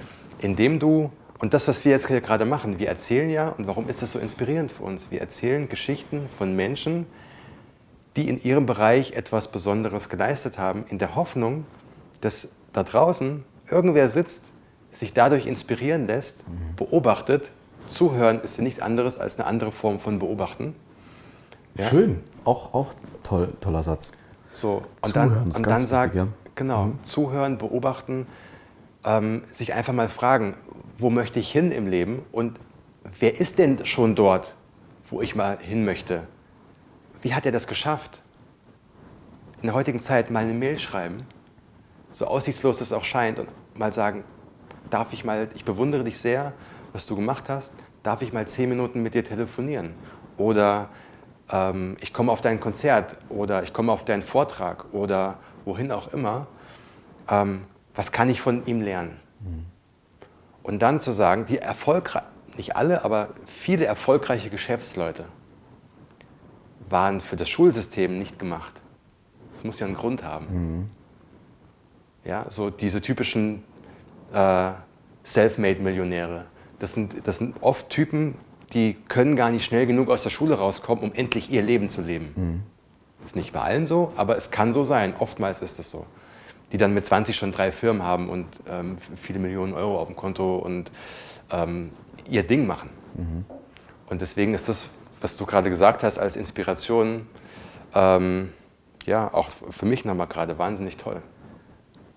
indem 0.40 0.78
du, 0.78 1.10
und 1.38 1.54
das, 1.54 1.66
was 1.68 1.84
wir 1.84 1.92
jetzt 1.92 2.08
hier 2.08 2.20
gerade 2.20 2.44
machen, 2.44 2.78
wir 2.78 2.88
erzählen 2.88 3.30
ja, 3.30 3.48
und 3.48 3.66
warum 3.66 3.88
ist 3.88 4.02
das 4.02 4.12
so 4.12 4.18
inspirierend 4.18 4.72
für 4.72 4.82
uns? 4.82 5.10
Wir 5.10 5.20
erzählen 5.20 5.68
Geschichten 5.68 6.28
von 6.36 6.54
Menschen, 6.54 7.06
die 8.16 8.28
in 8.28 8.42
ihrem 8.42 8.66
Bereich 8.66 9.12
etwas 9.12 9.48
Besonderes 9.48 10.08
geleistet 10.08 10.58
haben, 10.58 10.84
in 10.88 10.98
der 10.98 11.14
Hoffnung, 11.14 11.64
dass 12.20 12.48
da 12.72 12.82
draußen 12.82 13.44
irgendwer 13.70 14.10
sitzt, 14.10 14.42
sich 14.92 15.12
dadurch 15.12 15.46
inspirieren 15.46 16.06
lässt, 16.06 16.40
beobachtet. 16.76 17.50
Zuhören 17.88 18.40
ist 18.40 18.58
ja 18.58 18.62
nichts 18.62 18.80
anderes 18.80 19.18
als 19.18 19.38
eine 19.38 19.46
andere 19.46 19.72
Form 19.72 20.00
von 20.00 20.18
Beobachten. 20.18 20.74
Ja? 21.76 21.88
Schön. 21.88 22.20
Auch, 22.44 22.74
auch 22.74 22.94
toll, 23.22 23.52
toller 23.60 23.82
Satz. 23.82 24.12
So, 24.52 24.82
und 25.02 25.12
Zuhören 25.12 25.34
dann, 25.34 25.48
ist 25.48 25.56
und 25.56 25.62
ganz 25.62 25.82
dann 25.82 25.88
sagt, 25.88 26.14
wichtig, 26.14 26.30
ja. 26.30 26.52
genau, 26.54 26.92
zuhören, 27.02 27.58
beobachten, 27.58 28.26
ähm, 29.04 29.42
sich 29.54 29.74
einfach 29.74 29.92
mal 29.92 30.08
fragen, 30.08 30.54
wo 30.98 31.10
möchte 31.10 31.38
ich 31.38 31.50
hin 31.50 31.70
im 31.70 31.86
Leben 31.86 32.22
und 32.32 32.58
wer 33.18 33.40
ist 33.40 33.58
denn 33.58 33.84
schon 33.86 34.14
dort, 34.14 34.54
wo 35.08 35.22
ich 35.22 35.34
mal 35.34 35.58
hin 35.60 35.84
möchte? 35.84 36.26
Wie 37.22 37.34
hat 37.34 37.46
er 37.46 37.52
das 37.52 37.66
geschafft? 37.66 38.20
In 39.62 39.66
der 39.66 39.74
heutigen 39.74 40.00
Zeit 40.00 40.30
mal 40.30 40.44
eine 40.44 40.54
Mail 40.54 40.78
schreiben, 40.78 41.26
so 42.12 42.26
aussichtslos 42.26 42.78
das 42.78 42.92
auch 42.92 43.04
scheint, 43.04 43.38
und 43.38 43.48
mal 43.74 43.92
sagen, 43.92 44.24
darf 44.90 45.12
ich 45.12 45.24
mal, 45.24 45.48
ich 45.54 45.64
bewundere 45.64 46.04
dich 46.04 46.18
sehr, 46.18 46.52
was 46.92 47.06
du 47.06 47.16
gemacht 47.16 47.48
hast, 47.48 47.74
darf 48.02 48.22
ich 48.22 48.32
mal 48.32 48.46
zehn 48.48 48.68
Minuten 48.68 49.02
mit 49.02 49.14
dir 49.14 49.24
telefonieren? 49.24 49.94
Oder 50.36 50.88
ähm, 51.50 51.96
ich 52.00 52.12
komme 52.12 52.32
auf 52.32 52.40
dein 52.40 52.60
Konzert 52.60 53.16
oder 53.28 53.62
ich 53.62 53.72
komme 53.72 53.92
auf 53.92 54.04
deinen 54.04 54.22
Vortrag 54.22 54.92
oder 54.92 55.38
wohin 55.64 55.92
auch 55.92 56.12
immer. 56.12 56.46
Ähm, 57.28 57.62
was 57.94 58.12
kann 58.12 58.28
ich 58.28 58.40
von 58.40 58.66
ihm 58.66 58.80
lernen? 58.80 59.18
Und 60.62 60.80
dann 60.80 61.00
zu 61.00 61.12
sagen, 61.12 61.46
die 61.46 61.58
erfolgreich, 61.58 62.22
nicht 62.56 62.76
alle, 62.76 63.04
aber 63.04 63.28
viele 63.46 63.84
erfolgreiche 63.84 64.50
Geschäftsleute 64.50 65.24
waren 66.88 67.20
für 67.20 67.36
das 67.36 67.48
Schulsystem 67.48 68.18
nicht 68.18 68.38
gemacht. 68.38 68.72
Das 69.54 69.64
muss 69.64 69.80
ja 69.80 69.86
einen 69.86 69.96
Grund 69.96 70.24
haben. 70.24 70.90
Ja, 72.24 72.50
so 72.50 72.70
diese 72.70 73.00
typischen 73.00 73.62
äh, 74.32 74.72
Selfmade-Millionäre. 75.24 76.46
Das 76.78 76.92
sind, 76.92 77.26
das 77.26 77.38
sind 77.38 77.56
oft 77.62 77.88
Typen, 77.88 78.36
die 78.72 78.96
können 79.08 79.36
gar 79.36 79.50
nicht 79.50 79.64
schnell 79.64 79.86
genug 79.86 80.10
aus 80.10 80.22
der 80.22 80.30
Schule 80.30 80.54
rauskommen, 80.54 81.04
um 81.04 81.12
endlich 81.12 81.50
ihr 81.50 81.62
Leben 81.62 81.88
zu 81.88 82.02
leben. 82.02 82.62
Ist 83.24 83.36
nicht 83.36 83.52
bei 83.52 83.60
allen 83.60 83.86
so, 83.86 84.12
aber 84.16 84.36
es 84.36 84.50
kann 84.50 84.72
so 84.72 84.84
sein. 84.84 85.14
Oftmals 85.18 85.60
ist 85.60 85.78
es 85.78 85.90
so. 85.90 86.06
Die 86.72 86.78
dann 86.78 86.94
mit 86.94 87.04
20 87.04 87.36
schon 87.36 87.52
drei 87.52 87.72
Firmen 87.72 88.02
haben 88.02 88.28
und 88.28 88.46
ähm, 88.68 88.98
viele 89.20 89.40
Millionen 89.40 89.74
Euro 89.74 90.00
auf 90.00 90.06
dem 90.06 90.16
Konto 90.16 90.56
und 90.56 90.90
ähm, 91.50 91.90
ihr 92.28 92.44
Ding 92.44 92.66
machen. 92.66 92.90
Und 94.08 94.20
deswegen 94.20 94.54
ist 94.54 94.68
das, 94.68 94.88
was 95.20 95.36
du 95.36 95.46
gerade 95.46 95.68
gesagt 95.68 96.02
hast, 96.02 96.18
als 96.18 96.36
Inspiration 96.36 97.26
ähm, 97.94 98.52
ja, 99.06 99.32
auch 99.32 99.48
für 99.70 99.86
mich 99.86 100.04
nochmal 100.04 100.28
gerade 100.28 100.58
wahnsinnig 100.58 100.96
toll. 100.96 101.22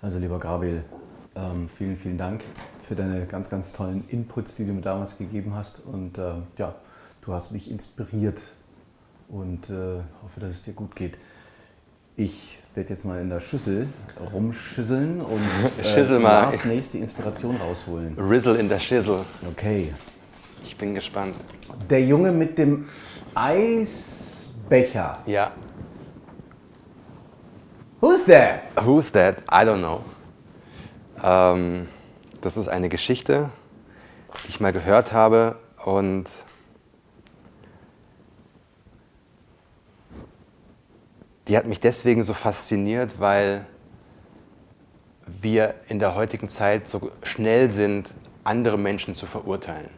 Also 0.04 0.20
lieber 0.20 0.38
Gabriel, 0.38 0.84
ähm, 1.34 1.70
vielen, 1.70 1.96
vielen 1.96 2.18
Dank 2.18 2.44
für 2.82 2.94
deine 2.94 3.26
ganz, 3.26 3.50
ganz 3.50 3.72
tollen 3.72 4.04
Inputs, 4.10 4.56
die 4.56 4.66
du 4.66 4.74
mir 4.74 4.82
damals 4.82 5.18
gegeben 5.18 5.56
hast. 5.56 5.80
Und 5.86 6.18
äh, 6.18 6.34
ja, 6.58 6.76
du 7.22 7.32
hast 7.32 7.54
mich 7.54 7.72
inspiriert 7.72 8.42
und 9.30 9.70
äh, 9.70 10.02
hoffe, 10.22 10.42
dass 10.42 10.52
es 10.52 10.64
dir 10.64 10.74
gut 10.74 10.94
geht. 10.98 11.18
Ich 12.18 12.60
werde 12.76 12.90
jetzt 12.90 13.06
mal 13.06 13.22
in 13.22 13.30
der 13.30 13.40
Schüssel 13.40 13.88
rumschüsseln 14.34 15.22
und 15.22 15.42
äh, 15.80 15.84
Schüssel 15.86 16.20
mal. 16.20 16.42
Lars 16.42 16.66
nächste 16.66 16.98
Inspiration 16.98 17.56
rausholen. 17.56 18.20
Rizzle 18.20 18.58
in 18.58 18.68
der 18.68 18.80
Schissel. 18.80 19.22
Okay. 19.50 19.94
Ich 20.66 20.78
bin 20.78 20.96
gespannt. 20.96 21.36
Der 21.90 22.04
Junge 22.04 22.34
mit 22.34 22.58
dem 22.58 22.90
Eisbecher. 23.36 25.20
Ja. 25.28 25.54
Who's 28.04 28.26
that? 28.26 28.64
Who's 28.84 29.14
that? 29.14 29.38
I 29.50 29.64
don't 29.64 29.80
know. 29.80 30.02
Ähm, 31.24 31.88
das 32.42 32.58
ist 32.58 32.68
eine 32.68 32.90
Geschichte, 32.90 33.50
die 34.44 34.50
ich 34.50 34.60
mal 34.60 34.74
gehört 34.74 35.14
habe 35.14 35.56
und 35.86 36.26
die 41.48 41.56
hat 41.56 41.66
mich 41.66 41.80
deswegen 41.80 42.24
so 42.24 42.34
fasziniert, 42.34 43.22
weil 43.22 43.66
wir 45.26 45.76
in 45.88 46.00
der 46.00 46.14
heutigen 46.14 46.50
Zeit 46.50 46.90
so 46.90 47.10
schnell 47.24 47.72
sind, 47.72 48.14
andere 48.44 48.78
Menschen 48.78 49.16
zu 49.16 49.28
verurteilen. 49.28 49.90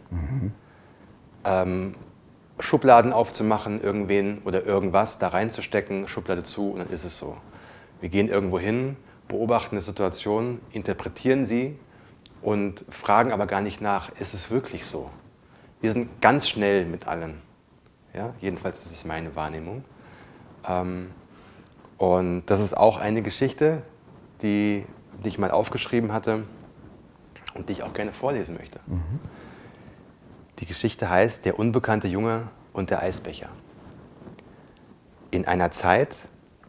Ähm, 1.44 1.96
Schubladen 2.60 3.14
aufzumachen, 3.14 3.82
irgendwen 3.82 4.44
oder 4.46 4.64
irgendwas 4.64 5.18
da 5.18 5.30
reinzustecken, 5.30 6.08
Schublade 6.08 6.44
zu 6.44 6.70
und 6.70 6.82
dann 6.82 6.90
ist 6.90 7.04
es 7.04 7.18
so. 7.18 7.36
Wir 8.06 8.12
gehen 8.12 8.30
irgendwo 8.30 8.60
hin, 8.60 8.98
beobachten 9.28 9.74
eine 9.74 9.82
Situation, 9.82 10.62
interpretieren 10.72 11.48
sie 11.48 11.76
und 12.44 12.86
fragen 12.88 13.32
aber 13.32 13.48
gar 13.48 13.62
nicht 13.62 13.82
nach, 13.82 14.12
ist 14.20 14.36
es 14.36 14.52
wirklich 14.52 14.86
so? 14.86 15.10
Wir 15.82 15.92
sind 15.92 16.22
ganz 16.22 16.48
schnell 16.48 16.86
mit 16.86 17.08
allem. 17.08 17.40
Ja? 18.14 18.36
Jedenfalls 18.42 18.78
ist 18.78 18.92
es 18.92 19.06
meine 19.06 19.36
Wahrnehmung. 19.36 19.84
Ähm, 20.70 21.10
und 21.98 22.46
das 22.46 22.60
ist 22.60 22.78
auch 22.78 22.98
eine 22.98 23.24
Geschichte, 23.24 23.82
die, 24.44 24.86
die 25.24 25.28
ich 25.28 25.40
mal 25.40 25.50
aufgeschrieben 25.50 26.14
hatte 26.14 26.44
und 27.56 27.70
die 27.70 27.74
ich 27.74 27.82
auch 27.82 27.94
gerne 27.96 28.14
vorlesen 28.14 28.56
möchte. 28.56 28.80
Die 30.60 30.68
Geschichte 30.68 31.10
heißt 31.10 31.44
Der 31.44 31.58
unbekannte 31.58 32.08
Junge 32.08 32.50
und 32.72 32.92
der 32.92 33.02
Eisbecher. 33.02 33.50
In 35.32 35.48
einer 35.48 35.72
Zeit, 35.72 36.16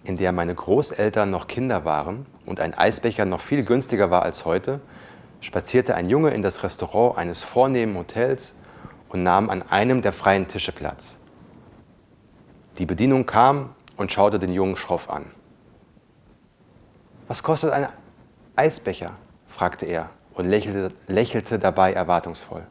in 0.07 0.17
der 0.17 0.31
meine 0.31 0.55
Großeltern 0.55 1.31
noch 1.31 1.49
Kinder 1.49 1.85
waren 1.85 2.27
und 2.47 2.61
ein 2.61 2.75
Eisbecher 2.75 3.25
noch 3.25 3.41
viel 3.41 3.65
günstiger 3.65 4.09
war 4.09 4.23
als 4.23 4.45
heute, 4.45 4.81
spazierte 5.41 5.97
ein 5.97 6.09
Junge 6.09 6.31
in 6.31 6.43
das 6.43 6.63
Restaurant 6.63 7.19
eines 7.19 7.43
vornehmen 7.43 7.99
Hotels 7.99 8.55
und 9.09 9.25
nahm 9.25 9.51
an 9.51 9.63
einem 9.69 10.03
der 10.03 10.13
freien 10.13 10.47
Tische 10.47 10.71
Platz. 10.71 11.17
Die 12.79 12.87
Bedienung 12.87 13.27
kam 13.27 13.75
und 13.97 14.13
schaute 14.13 14.39
den 14.39 14.53
Jungen 14.53 14.77
schroff 14.77 15.11
an. 15.11 15.25
Was 17.27 17.43
kostet 17.43 17.73
ein 17.73 17.89
Eisbecher? 18.55 19.11
fragte 19.49 19.87
er 19.87 20.11
und 20.35 20.49
lächelte, 20.49 20.95
lächelte 21.09 21.59
dabei 21.59 21.93
erwartungsvoll. 21.93 22.63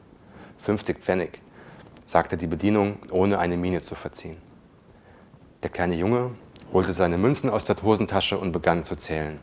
50 0.63 0.99
Pfennig, 0.99 1.41
sagte 2.07 2.37
die 2.37 2.47
Bedienung, 2.47 2.97
ohne 3.11 3.39
eine 3.39 3.57
Miene 3.57 3.81
zu 3.81 3.93
verziehen. 3.95 4.37
Der 5.63 5.69
kleine 5.69 5.95
Junge 5.95 6.31
holte 6.73 6.93
seine 6.93 7.17
Münzen 7.17 7.49
aus 7.49 7.65
der 7.65 7.75
Hosentasche 7.81 8.37
und 8.37 8.51
begann 8.51 8.83
zu 8.83 8.95
zählen. 8.95 9.39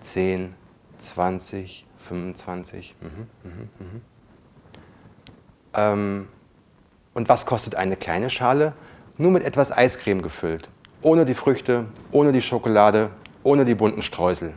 10, 0.00 0.54
20, 0.98 1.86
25. 1.98 2.94
Mhm, 3.00 3.08
mhm, 3.42 3.68
mhm. 3.78 4.00
Ähm, 5.74 6.28
und 7.14 7.28
was 7.28 7.46
kostet 7.46 7.74
eine 7.74 7.96
kleine 7.96 8.30
Schale? 8.30 8.74
Nur 9.18 9.30
mit 9.30 9.44
etwas 9.44 9.72
Eiscreme 9.72 10.22
gefüllt. 10.22 10.68
Ohne 11.02 11.24
die 11.24 11.34
Früchte, 11.34 11.86
ohne 12.12 12.32
die 12.32 12.42
Schokolade, 12.42 13.10
ohne 13.42 13.64
die 13.64 13.74
bunten 13.74 14.02
Streusel. 14.02 14.54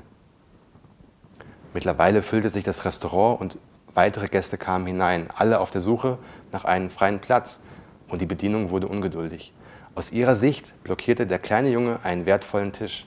Mittlerweile 1.74 2.22
füllte 2.22 2.50
sich 2.50 2.64
das 2.64 2.86
Restaurant 2.86 3.42
und 3.42 3.58
weitere 3.94 4.28
Gäste 4.28 4.58
kamen 4.58 4.86
hinein, 4.86 5.28
alle 5.36 5.60
auf 5.60 5.72
der 5.72 5.82
Suche 5.82 6.18
nach 6.52 6.66
einem 6.66 6.90
freien 6.90 7.20
Platz. 7.20 7.60
Und 8.08 8.22
die 8.22 8.26
Bedienung 8.26 8.70
wurde 8.70 8.88
ungeduldig. 8.88 9.54
Aus 9.96 10.12
ihrer 10.12 10.36
Sicht 10.36 10.74
blockierte 10.84 11.28
der 11.28 11.40
kleine 11.40 11.70
Junge 11.70 12.00
einen 12.04 12.26
wertvollen 12.26 12.74
Tisch. 12.74 13.06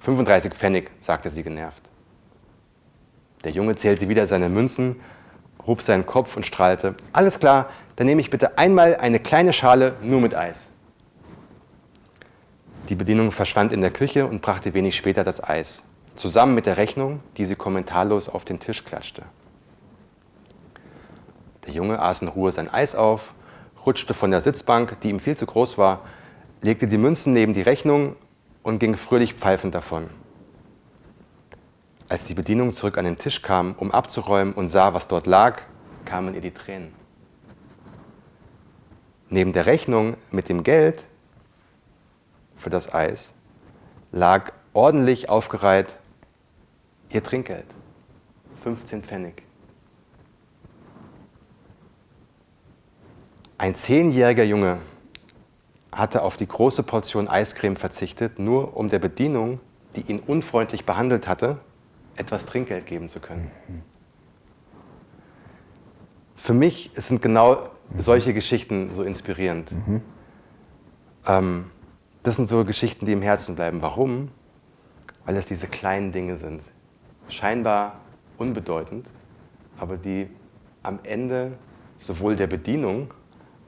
35 0.00 0.54
Pfennig, 0.54 0.90
sagte 1.00 1.30
sie 1.30 1.42
genervt. 1.42 1.90
Der 3.42 3.50
Junge 3.50 3.74
zählte 3.74 4.08
wieder 4.08 4.26
seine 4.26 4.48
Münzen, 4.48 5.00
hob 5.66 5.82
seinen 5.82 6.06
Kopf 6.06 6.36
und 6.36 6.46
strahlte. 6.46 6.94
Alles 7.12 7.40
klar, 7.40 7.70
dann 7.96 8.06
nehme 8.06 8.20
ich 8.20 8.30
bitte 8.30 8.56
einmal 8.56 8.96
eine 8.96 9.18
kleine 9.18 9.52
Schale 9.52 9.96
nur 10.02 10.20
mit 10.20 10.34
Eis. 10.34 10.68
Die 12.88 12.94
Bedienung 12.94 13.32
verschwand 13.32 13.72
in 13.72 13.80
der 13.80 13.90
Küche 13.90 14.26
und 14.26 14.42
brachte 14.42 14.74
wenig 14.74 14.96
später 14.96 15.24
das 15.24 15.42
Eis, 15.42 15.84
zusammen 16.14 16.54
mit 16.54 16.66
der 16.66 16.76
Rechnung, 16.76 17.20
die 17.36 17.44
sie 17.44 17.56
kommentarlos 17.56 18.28
auf 18.28 18.44
den 18.44 18.60
Tisch 18.60 18.84
klatschte. 18.84 19.22
Der 21.66 21.72
Junge 21.72 22.00
aß 22.00 22.22
in 22.22 22.28
Ruhe 22.28 22.50
sein 22.50 22.72
Eis 22.72 22.94
auf, 22.94 23.34
rutschte 23.84 24.14
von 24.14 24.30
der 24.30 24.40
Sitzbank, 24.40 25.00
die 25.00 25.10
ihm 25.10 25.20
viel 25.20 25.36
zu 25.36 25.46
groß 25.46 25.78
war, 25.78 26.00
legte 26.60 26.86
die 26.86 26.98
Münzen 26.98 27.32
neben 27.32 27.54
die 27.54 27.62
Rechnung 27.62 28.16
und 28.62 28.78
ging 28.78 28.96
fröhlich 28.96 29.34
pfeifend 29.34 29.74
davon. 29.74 30.08
Als 32.08 32.24
die 32.24 32.34
Bedienung 32.34 32.72
zurück 32.72 32.98
an 32.98 33.04
den 33.04 33.18
Tisch 33.18 33.42
kam, 33.42 33.74
um 33.78 33.90
abzuräumen 33.90 34.54
und 34.54 34.68
sah, 34.68 34.94
was 34.94 35.08
dort 35.08 35.26
lag, 35.26 35.62
kamen 36.04 36.34
ihr 36.34 36.40
die 36.40 36.50
Tränen. 36.50 36.92
Neben 39.30 39.52
der 39.52 39.66
Rechnung 39.66 40.16
mit 40.30 40.48
dem 40.48 40.62
Geld 40.62 41.04
für 42.56 42.70
das 42.70 42.92
Eis 42.92 43.30
lag 44.12 44.52
ordentlich 44.74 45.28
aufgereiht 45.28 45.94
ihr 47.08 47.22
Trinkgeld. 47.22 47.66
15 48.62 49.02
Pfennig. 49.02 49.42
Ein 53.62 53.76
zehnjähriger 53.76 54.42
Junge 54.42 54.80
hatte 55.92 56.22
auf 56.22 56.36
die 56.36 56.48
große 56.48 56.82
Portion 56.82 57.28
Eiscreme 57.28 57.76
verzichtet, 57.76 58.40
nur 58.40 58.76
um 58.76 58.88
der 58.88 58.98
Bedienung, 58.98 59.60
die 59.94 60.00
ihn 60.00 60.18
unfreundlich 60.18 60.84
behandelt 60.84 61.28
hatte, 61.28 61.60
etwas 62.16 62.44
Trinkgeld 62.44 62.86
geben 62.86 63.08
zu 63.08 63.20
können. 63.20 63.52
Für 66.34 66.54
mich 66.54 66.90
sind 66.94 67.22
genau 67.22 67.70
solche 67.96 68.34
Geschichten 68.34 68.92
so 68.94 69.04
inspirierend. 69.04 69.70
Ähm, 71.28 71.70
das 72.24 72.34
sind 72.34 72.48
so 72.48 72.64
Geschichten, 72.64 73.06
die 73.06 73.12
im 73.12 73.22
Herzen 73.22 73.54
bleiben. 73.54 73.80
Warum? 73.80 74.32
Weil 75.24 75.36
es 75.36 75.46
diese 75.46 75.68
kleinen 75.68 76.10
Dinge 76.10 76.36
sind. 76.36 76.62
Scheinbar 77.28 78.00
unbedeutend, 78.38 79.08
aber 79.78 79.96
die 79.98 80.28
am 80.82 80.98
Ende 81.04 81.58
sowohl 81.96 82.34
der 82.34 82.48
Bedienung 82.48 83.14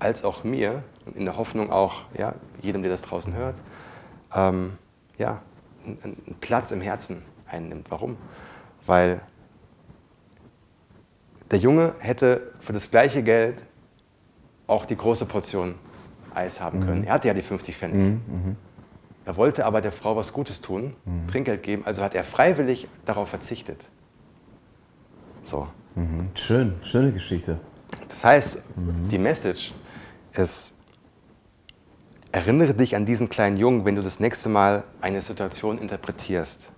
als 0.04 0.22
auch 0.22 0.44
mir 0.44 0.84
und 1.06 1.16
in 1.16 1.24
der 1.24 1.36
Hoffnung 1.36 1.72
auch 1.72 2.02
ja, 2.16 2.34
jedem, 2.60 2.82
der 2.82 2.90
das 2.90 3.02
draußen 3.02 3.34
hört, 3.34 3.56
ähm, 4.34 4.78
ja, 5.18 5.40
einen, 5.84 6.36
Platz 6.40 6.70
im 6.70 6.82
Herzen 6.82 7.22
einnimmt. 7.46 7.90
Warum? 7.90 8.16
Weil 8.86 9.20
der 11.50 11.58
Junge 11.58 11.94
hätte 11.98 12.52
für 12.60 12.74
das 12.74 12.90
gleiche 12.90 13.22
Geld 13.22 13.64
auch 14.66 14.84
die 14.84 14.96
große 14.96 15.26
Portion 15.26 15.74
Eis 16.34 16.60
haben 16.60 16.80
können. 16.80 17.04
Er 17.04 17.14
hatte 17.14 17.28
ja 17.28 17.34
die 17.34 17.42
50 17.42 17.76
Pfennig. 17.76 18.18
Er 19.24 19.36
wollte 19.36 19.64
aber 19.64 19.80
der 19.80 19.92
Frau 19.92 20.16
was 20.16 20.32
Gutes 20.32 20.60
tun, 20.60 20.94
Trinkgeld 21.28 21.62
geben, 21.62 21.82
also 21.86 22.02
hat 22.02 22.14
er 22.14 22.24
freiwillig 22.24 22.88
darauf 23.04 23.28
verzichtet. 23.28 23.86
So. 25.42 25.68
Mhm. 25.94 26.30
Schön, 26.34 26.74
schöne 26.82 27.12
Geschichte. 27.12 27.58
Das 28.08 28.24
heißt, 28.24 28.62
die 29.10 29.18
Message 29.18 29.72
ist, 30.36 30.72
erinnere 32.32 32.74
dich 32.74 32.96
an 32.96 33.06
diesen 33.06 33.28
kleinen 33.28 33.56
Jungen, 33.56 33.84
wenn 33.84 33.96
du 33.96 34.02
das 34.02 34.20
nächste 34.20 34.48
Mal 34.48 34.84
eine 35.00 35.22
Situation 35.22 35.78
interpretierst. 35.78 36.72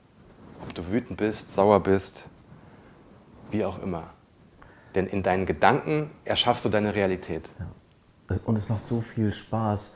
Ob 0.63 0.75
du 0.75 0.91
wütend 0.91 1.19
bist, 1.19 1.53
sauer 1.53 1.81
bist, 1.81 2.25
wie 3.51 3.65
auch 3.65 3.83
immer. 3.83 4.11
Denn 4.95 5.07
in 5.07 5.23
deinen 5.23 5.47
Gedanken 5.47 6.11
erschaffst 6.25 6.65
du 6.65 6.69
deine 6.69 6.95
Realität. 6.95 7.49
Und 8.45 8.57
es 8.57 8.69
macht 8.69 8.87
so 8.87 9.01
viel 9.01 9.33
Spaß, 9.33 9.95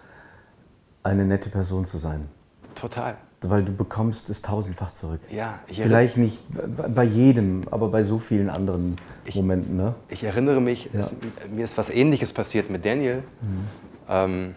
eine 1.03 1.25
nette 1.25 1.51
Person 1.51 1.85
zu 1.85 1.99
sein. 1.99 2.29
Total. 2.75 3.17
Weil 3.43 3.65
du 3.65 3.73
bekommst 3.73 4.29
es 4.29 4.43
tausendfach 4.43 4.93
zurück. 4.93 5.21
Ja, 5.31 5.61
ich, 5.67 5.81
Vielleicht 5.81 6.19
nicht 6.19 6.39
bei 6.95 7.05
jedem, 7.05 7.63
aber 7.71 7.89
bei 7.89 8.03
so 8.03 8.19
vielen 8.19 8.51
anderen 8.51 8.99
Momenten. 9.35 9.77
Ne? 9.77 9.95
ich 10.09 10.25
erinnere 10.25 10.61
mich, 10.61 10.91
es, 10.93 11.17
mir 11.51 11.65
ist 11.65 11.79
was 11.79 11.89
Ähnliches 11.89 12.35
passiert 12.35 12.71
mit 12.71 12.85
Daniel. 12.85 13.23
Ähm, 14.09 14.55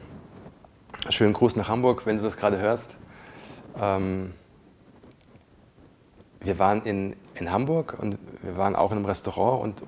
schönen 1.10 1.34
Gruß 1.34 1.56
nach 1.56 1.70
Hamburg, 1.70 2.06
wenn 2.06 2.18
du 2.18 2.24
das 2.24 2.36
gerade 2.36 2.60
hörst. 2.60 2.96
Ähm, 3.80 4.34
wir 6.42 6.60
waren 6.60 6.84
in, 6.84 7.16
in 7.36 7.52
Hamburg 7.52 7.98
und 8.02 8.18
wir 8.42 8.58
waren 8.58 8.76
auch 8.76 8.92
in 8.92 8.98
einem 8.98 9.06
Restaurant 9.06 9.64
und 9.64 9.82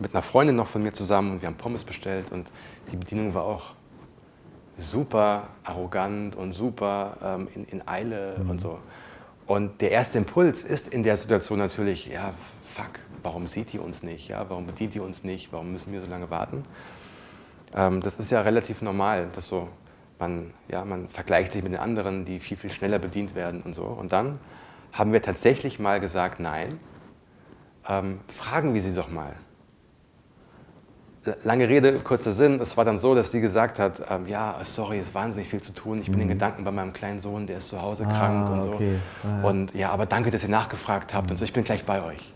mit 0.00 0.14
einer 0.14 0.22
Freundin 0.22 0.56
noch 0.56 0.66
von 0.66 0.82
mir 0.82 0.92
zusammen 0.92 1.32
und 1.32 1.42
wir 1.42 1.48
haben 1.48 1.56
Pommes 1.56 1.84
bestellt 1.84 2.32
und 2.32 2.50
die 2.90 2.96
Bedienung 2.96 3.34
war 3.34 3.44
auch 3.44 3.74
super 4.78 5.48
arrogant 5.64 6.36
und 6.36 6.52
super 6.52 7.16
ähm, 7.22 7.48
in, 7.54 7.64
in 7.64 7.88
Eile 7.88 8.36
mhm. 8.38 8.50
und 8.50 8.60
so. 8.60 8.78
Und 9.46 9.80
der 9.80 9.90
erste 9.90 10.18
Impuls 10.18 10.62
ist 10.62 10.88
in 10.88 11.02
der 11.02 11.16
Situation 11.16 11.58
natürlich, 11.58 12.06
ja, 12.06 12.32
fuck, 12.62 13.00
warum 13.22 13.46
sieht 13.46 13.72
die 13.72 13.78
uns 13.78 14.02
nicht? 14.02 14.28
Ja, 14.28 14.48
warum 14.48 14.66
bedient 14.66 14.94
die 14.94 15.00
uns 15.00 15.22
nicht? 15.22 15.52
Warum 15.52 15.72
müssen 15.72 15.92
wir 15.92 16.00
so 16.00 16.10
lange 16.10 16.30
warten? 16.30 16.62
Ähm, 17.74 18.00
das 18.00 18.18
ist 18.18 18.30
ja 18.30 18.40
relativ 18.40 18.82
normal, 18.82 19.28
dass 19.34 19.48
so 19.48 19.68
man, 20.18 20.52
ja, 20.68 20.84
man 20.84 21.08
vergleicht 21.08 21.52
sich 21.52 21.62
mit 21.62 21.72
den 21.72 21.80
anderen, 21.80 22.24
die 22.24 22.40
viel, 22.40 22.56
viel 22.56 22.70
schneller 22.70 22.98
bedient 22.98 23.34
werden 23.34 23.62
und 23.62 23.74
so. 23.74 23.84
Und 23.84 24.12
dann 24.12 24.38
haben 24.92 25.12
wir 25.12 25.22
tatsächlich 25.22 25.78
mal 25.78 26.00
gesagt, 26.00 26.40
nein, 26.40 26.78
ähm, 27.88 28.20
fragen 28.28 28.74
wir 28.74 28.82
sie 28.82 28.94
doch 28.94 29.10
mal. 29.10 29.34
Lange 31.42 31.68
Rede, 31.68 31.94
kurzer 32.00 32.32
Sinn. 32.32 32.60
Es 32.60 32.76
war 32.76 32.84
dann 32.84 32.98
so, 32.98 33.14
dass 33.14 33.30
sie 33.30 33.40
gesagt 33.40 33.78
hat, 33.78 34.02
ähm, 34.10 34.26
ja, 34.26 34.56
sorry, 34.62 34.98
es 34.98 35.08
ist 35.08 35.14
wahnsinnig 35.14 35.48
viel 35.48 35.62
zu 35.62 35.72
tun. 35.72 36.00
Ich 36.00 36.10
bin 36.10 36.20
in 36.20 36.26
mhm. 36.26 36.32
Gedanken 36.32 36.64
bei 36.64 36.70
meinem 36.70 36.92
kleinen 36.92 37.20
Sohn, 37.20 37.46
der 37.46 37.58
ist 37.58 37.68
zu 37.68 37.80
Hause 37.80 38.06
ah, 38.06 38.12
krank 38.12 38.50
und 38.50 38.62
so. 38.62 38.72
Okay. 38.72 38.96
Ah, 39.22 39.42
ja. 39.42 39.48
Und 39.48 39.74
ja, 39.74 39.90
aber 39.90 40.06
danke, 40.06 40.30
dass 40.30 40.42
ihr 40.42 40.50
nachgefragt 40.50 41.14
habt 41.14 41.26
mhm. 41.26 41.32
und 41.32 41.36
so. 41.38 41.44
Ich 41.44 41.52
bin 41.52 41.64
gleich 41.64 41.84
bei 41.84 42.02
euch. 42.02 42.32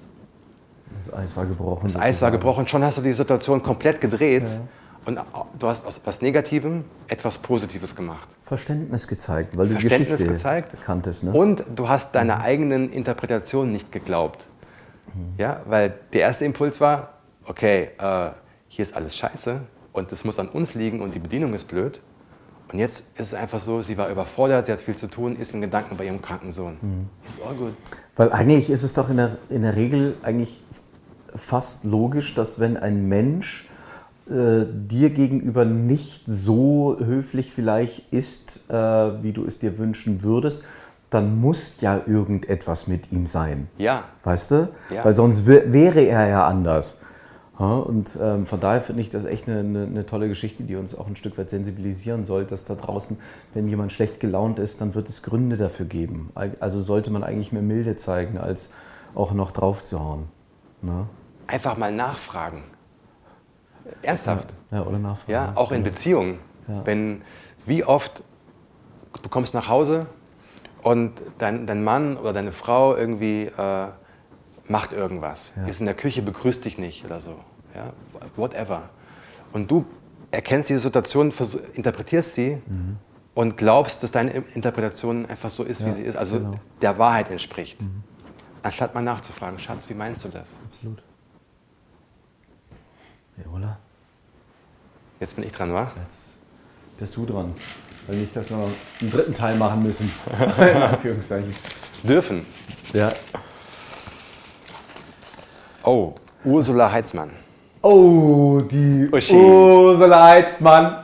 Das 0.97 1.12
Eis 1.12 1.37
war 1.37 1.45
gebrochen. 1.45 1.85
Das 1.85 1.92
sozusagen. 1.92 2.11
Eis 2.11 2.23
war 2.23 2.30
gebrochen. 2.30 2.68
Schon 2.68 2.83
hast 2.83 2.99
du 2.99 3.02
die 3.02 3.12
Situation 3.12 3.62
komplett 3.62 4.00
gedreht. 4.00 4.45
Ja. 4.45 4.61
Und 5.04 5.18
du 5.59 5.68
hast 5.68 5.87
aus 5.87 5.99
etwas 5.99 6.21
Negativem 6.21 6.85
etwas 7.07 7.38
Positives 7.38 7.97
gemacht. 7.97 8.28
Verständnis 8.42 9.09
gezeigt, 9.09 9.57
weil 9.57 9.68
du 9.68 9.73
Verständnis 9.73 10.11
Geschichte 10.11 10.33
gezeigt. 10.33 10.76
kanntest. 10.85 11.25
Ne? 11.25 11.33
Und 11.33 11.64
du 11.75 11.88
hast 11.88 12.14
deiner 12.14 12.37
mhm. 12.37 12.42
eigenen 12.42 12.90
Interpretation 12.90 13.73
nicht 13.73 13.90
geglaubt. 13.92 14.47
Mhm. 15.14 15.35
Ja, 15.38 15.61
weil 15.66 15.95
der 16.12 16.23
erste 16.23 16.45
Impuls 16.45 16.80
war, 16.80 17.14
okay, 17.47 17.90
äh, 17.99 18.30
hier 18.69 18.85
ist 18.85 18.95
alles 18.95 19.17
scheiße 19.17 19.61
und 19.93 20.13
es 20.13 20.25
muss 20.25 20.39
an 20.39 20.49
uns 20.49 20.75
liegen 20.75 21.01
und 21.01 21.15
die 21.15 21.19
Bedienung 21.19 21.55
ist 21.55 21.65
blöd. 21.65 22.01
Und 22.71 22.79
jetzt 22.79 23.05
ist 23.15 23.29
es 23.29 23.35
einfach 23.35 23.61
so, 23.61 23.83
sie 23.83 23.97
war 23.97 24.11
überfordert, 24.11 24.67
sie 24.67 24.73
hat 24.73 24.81
viel 24.81 24.97
zu 24.97 25.07
tun, 25.07 25.37
ist 25.37 25.55
in 25.55 25.63
Gedanken 25.63 25.97
bei 25.97 26.05
ihrem 26.05 26.21
kranken 26.21 26.53
Sohn. 26.53 26.77
Mhm. 26.83 27.09
It's 27.27 27.47
all 27.47 27.55
good. 27.55 27.73
Weil 28.17 28.31
eigentlich 28.31 28.69
ist 28.69 28.83
es 28.83 28.93
doch 28.93 29.09
in 29.09 29.17
der, 29.17 29.39
in 29.49 29.63
der 29.63 29.75
Regel 29.75 30.17
eigentlich 30.23 30.63
fast 31.35 31.85
logisch, 31.85 32.35
dass 32.35 32.61
wenn 32.61 32.77
ein 32.77 33.09
Mensch 33.09 33.67
äh, 34.29 34.67
dir 34.67 35.11
gegenüber 35.11 35.65
nicht 35.65 36.23
so 36.27 36.99
höflich 36.99 37.53
vielleicht 37.53 38.13
ist, 38.13 38.69
äh, 38.69 38.75
wie 38.75 39.33
du 39.33 39.47
es 39.47 39.59
dir 39.59 39.79
wünschen 39.79 40.23
würdest, 40.23 40.65
dann 41.09 41.41
muss 41.41 41.81
ja 41.81 42.03
irgendetwas 42.07 42.87
mit 42.87 43.11
ihm 43.13 43.27
sein. 43.27 43.69
Ja. 43.79 44.05
Weißt 44.25 44.51
du? 44.51 44.69
Ja. 44.91 45.05
Weil 45.05 45.17
sonst 45.17 45.47
wäre 45.47 46.03
er 46.03 46.27
ja 46.29 46.47
anders. 46.47 47.01
Und 47.59 48.17
ähm, 48.23 48.47
von 48.47 48.61
daher 48.61 48.81
finde 48.81 49.03
ich 49.03 49.11
das 49.11 49.25
echt 49.25 49.49
eine, 49.49 49.61
eine, 49.61 49.83
eine, 49.83 50.07
tolle 50.07 50.29
Geschichte, 50.29 50.62
die 50.62 50.77
uns 50.77 50.97
auch 50.97 51.09
ein 51.09 51.17
Stück 51.17 51.37
weit 51.38 51.50
sensibilisieren 51.50 52.25
soll, 52.25 52.45
dass 52.45 52.65
da 52.65 52.77
draußen, 52.77 53.19
wenn 53.53 53.67
jemand 53.67 53.93
schlecht 53.93 54.21
gelaunt 54.21 54.61
ist, 54.61 54.81
dann 54.81 54.95
wird 54.95 55.09
es 55.09 55.25
Gründe 55.25 55.57
dafür 55.57 55.87
geben. 55.87 56.31
Also 56.61 56.81
sollte 56.81 57.11
man 57.11 57.25
eigentlich 57.25 57.50
mehr 57.50 57.62
Milde 57.62 57.97
zeigen, 57.97 58.38
als 58.38 58.73
auch 59.17 59.33
noch 59.33 59.50
drauf 59.50 59.83
zu 59.83 59.99
hauen. 59.99 60.29
Ne? 60.83 61.07
Einfach 61.49 61.77
mal 61.77 61.93
nachfragen. 61.93 62.62
Ernsthaft. 64.03 64.55
Ja, 64.71 64.79
ja 64.79 64.87
oder 64.87 65.00
nachfragen. 65.00 65.33
Ja, 65.33 65.53
auch 65.57 65.73
in 65.73 65.83
Beziehungen. 65.83 66.38
Ja. 66.69 66.87
Wenn, 66.87 67.23
wie 67.67 67.83
oft, 67.83 68.23
du 69.21 69.29
kommst 69.29 69.55
nach 69.55 69.69
Hause 69.69 70.07
und 70.83 71.12
dein, 71.38 71.67
dein 71.67 71.83
Mann 71.83 72.17
oder 72.17 72.33
deine 72.33 72.53
Frau 72.53 72.95
irgendwie 72.95 73.47
äh, 73.47 73.88
macht 74.69 74.93
irgendwas, 74.93 75.53
ja. 75.57 75.65
ist 75.67 75.81
in 75.81 75.87
der 75.87 75.95
Küche, 75.95 76.23
begrüßt 76.23 76.65
dich 76.65 76.78
nicht 76.78 77.04
oder 77.04 77.21
so. 77.21 77.37
Ja, 77.78 77.93
whatever. 78.34 78.88
Und 79.52 79.71
du 79.71 79.86
erkennst 80.32 80.69
diese 80.69 80.80
Situation, 80.80 81.32
interpretierst 81.75 82.34
sie 82.34 82.60
mhm. 82.67 82.97
und 83.34 83.56
glaubst, 83.56 84.02
dass 84.02 84.10
deine 84.10 84.32
Interpretation 84.54 85.26
einfach 85.26 85.50
so 85.50 85.62
ist, 85.62 85.80
ja, 85.80 85.86
wie 85.86 85.93
sie 85.93 86.02
ist, 86.02 86.17
also 86.17 86.38
genau. 86.41 86.54
der 86.82 86.99
Wahrheit 86.99 87.30
entspricht. 87.30 87.80
Mhm. 87.80 88.02
Anstatt 88.62 88.95
mal 88.95 89.02
nachzufragen, 89.02 89.60
Schatz, 89.60 89.88
wie 89.88 89.95
meinst 89.95 90.25
du 90.25 90.28
das? 90.28 90.58
Absolut. 90.69 91.00
Ja, 93.36 93.50
oder? 93.52 93.78
Jetzt 95.21 95.36
bin 95.36 95.45
ich 95.45 95.52
dran, 95.52 95.73
wa? 95.73 95.93
Jetzt 96.02 96.36
bist 96.99 97.17
du 97.17 97.26
dran. 97.26 97.54
Weil 98.08 98.17
nicht, 98.17 98.34
dass 98.34 98.50
wir 98.50 98.56
noch 98.56 98.71
einen 99.00 99.10
dritten 99.10 99.34
Teil 99.34 99.56
machen 99.56 99.84
müssen. 99.84 100.10
In 100.58 100.82
Anführungszeichen. 100.82 101.54
Dürfen. 102.02 102.45
Ja. 102.93 103.12
Oh, 105.84 106.14
Ursula 106.45 106.91
Heitzmann. 106.91 107.30
Oh, 107.82 108.60
die 108.60 109.08
Uschi. 109.12 109.36
Ursula 109.36 110.25
Heitzmann. 110.25 110.97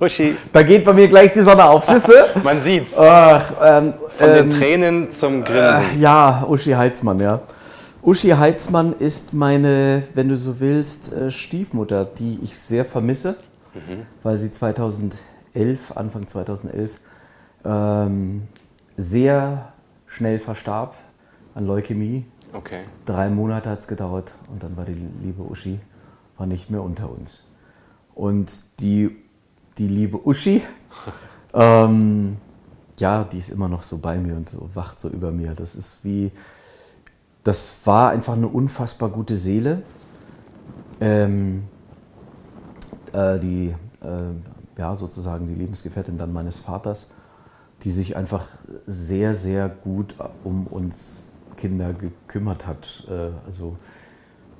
Uschi. 0.00 0.34
Da 0.52 0.62
geht 0.62 0.84
bei 0.84 0.92
mir 0.92 1.08
gleich 1.08 1.32
die 1.32 1.40
Sonne 1.40 1.64
auf, 1.64 1.84
siehste? 1.84 2.28
Man 2.42 2.58
sieht's. 2.58 2.98
Ach, 2.98 3.52
ähm, 3.62 3.94
Von 4.16 4.26
den 4.28 4.50
ähm, 4.50 4.50
Tränen 4.50 5.10
zum 5.10 5.44
Grinsen. 5.44 5.96
Äh, 5.96 6.00
ja, 6.00 6.44
Uschi 6.48 6.72
Heitzmann, 6.72 7.20
ja. 7.20 7.40
Uschi 8.02 8.30
Heitzmann 8.30 8.94
ist 8.98 9.34
meine, 9.34 10.02
wenn 10.14 10.28
du 10.28 10.36
so 10.36 10.60
willst, 10.60 11.12
äh, 11.12 11.30
Stiefmutter, 11.30 12.06
die 12.06 12.38
ich 12.42 12.58
sehr 12.58 12.84
vermisse, 12.84 13.36
mhm. 13.74 14.06
weil 14.22 14.36
sie 14.36 14.50
2011, 14.50 15.18
Anfang 15.94 16.26
2011, 16.26 16.92
ähm, 17.64 18.48
sehr 18.96 19.72
schnell 20.06 20.38
verstarb 20.38 20.94
an 21.54 21.66
Leukämie. 21.66 22.24
Okay. 22.54 22.84
Drei 23.04 23.28
Monate 23.28 23.68
hat 23.68 23.80
es 23.80 23.88
gedauert 23.88 24.32
und 24.50 24.62
dann 24.62 24.74
war 24.76 24.86
die 24.86 24.96
liebe 25.22 25.42
Uschi 25.42 25.78
war 26.38 26.46
nicht 26.46 26.70
mehr 26.70 26.82
unter 26.82 27.10
uns. 27.10 27.44
Und 28.14 28.50
die, 28.80 29.14
die 29.76 29.88
liebe 29.88 30.26
Uschi, 30.26 30.62
ähm, 31.54 32.36
ja, 32.98 33.24
die 33.24 33.38
ist 33.38 33.50
immer 33.50 33.68
noch 33.68 33.82
so 33.82 33.98
bei 33.98 34.18
mir 34.18 34.34
und 34.34 34.48
so 34.48 34.70
wacht 34.74 34.98
so 34.98 35.08
über 35.08 35.30
mir. 35.30 35.52
Das 35.52 35.74
ist 35.74 36.04
wie, 36.04 36.32
das 37.44 37.72
war 37.84 38.10
einfach 38.10 38.34
eine 38.34 38.48
unfassbar 38.48 39.08
gute 39.08 39.36
Seele. 39.36 39.82
Ähm, 41.00 41.64
äh, 43.12 43.38
die, 43.38 43.74
äh, 44.02 44.78
ja, 44.78 44.96
sozusagen 44.96 45.46
die 45.46 45.54
Lebensgefährtin 45.54 46.18
dann 46.18 46.32
meines 46.32 46.58
Vaters, 46.58 47.10
die 47.84 47.90
sich 47.90 48.16
einfach 48.16 48.46
sehr, 48.86 49.34
sehr 49.34 49.68
gut 49.68 50.14
um 50.42 50.66
uns 50.66 51.30
Kinder 51.56 51.92
gekümmert 51.92 52.66
hat. 52.66 53.04
Äh, 53.08 53.30
also 53.46 53.76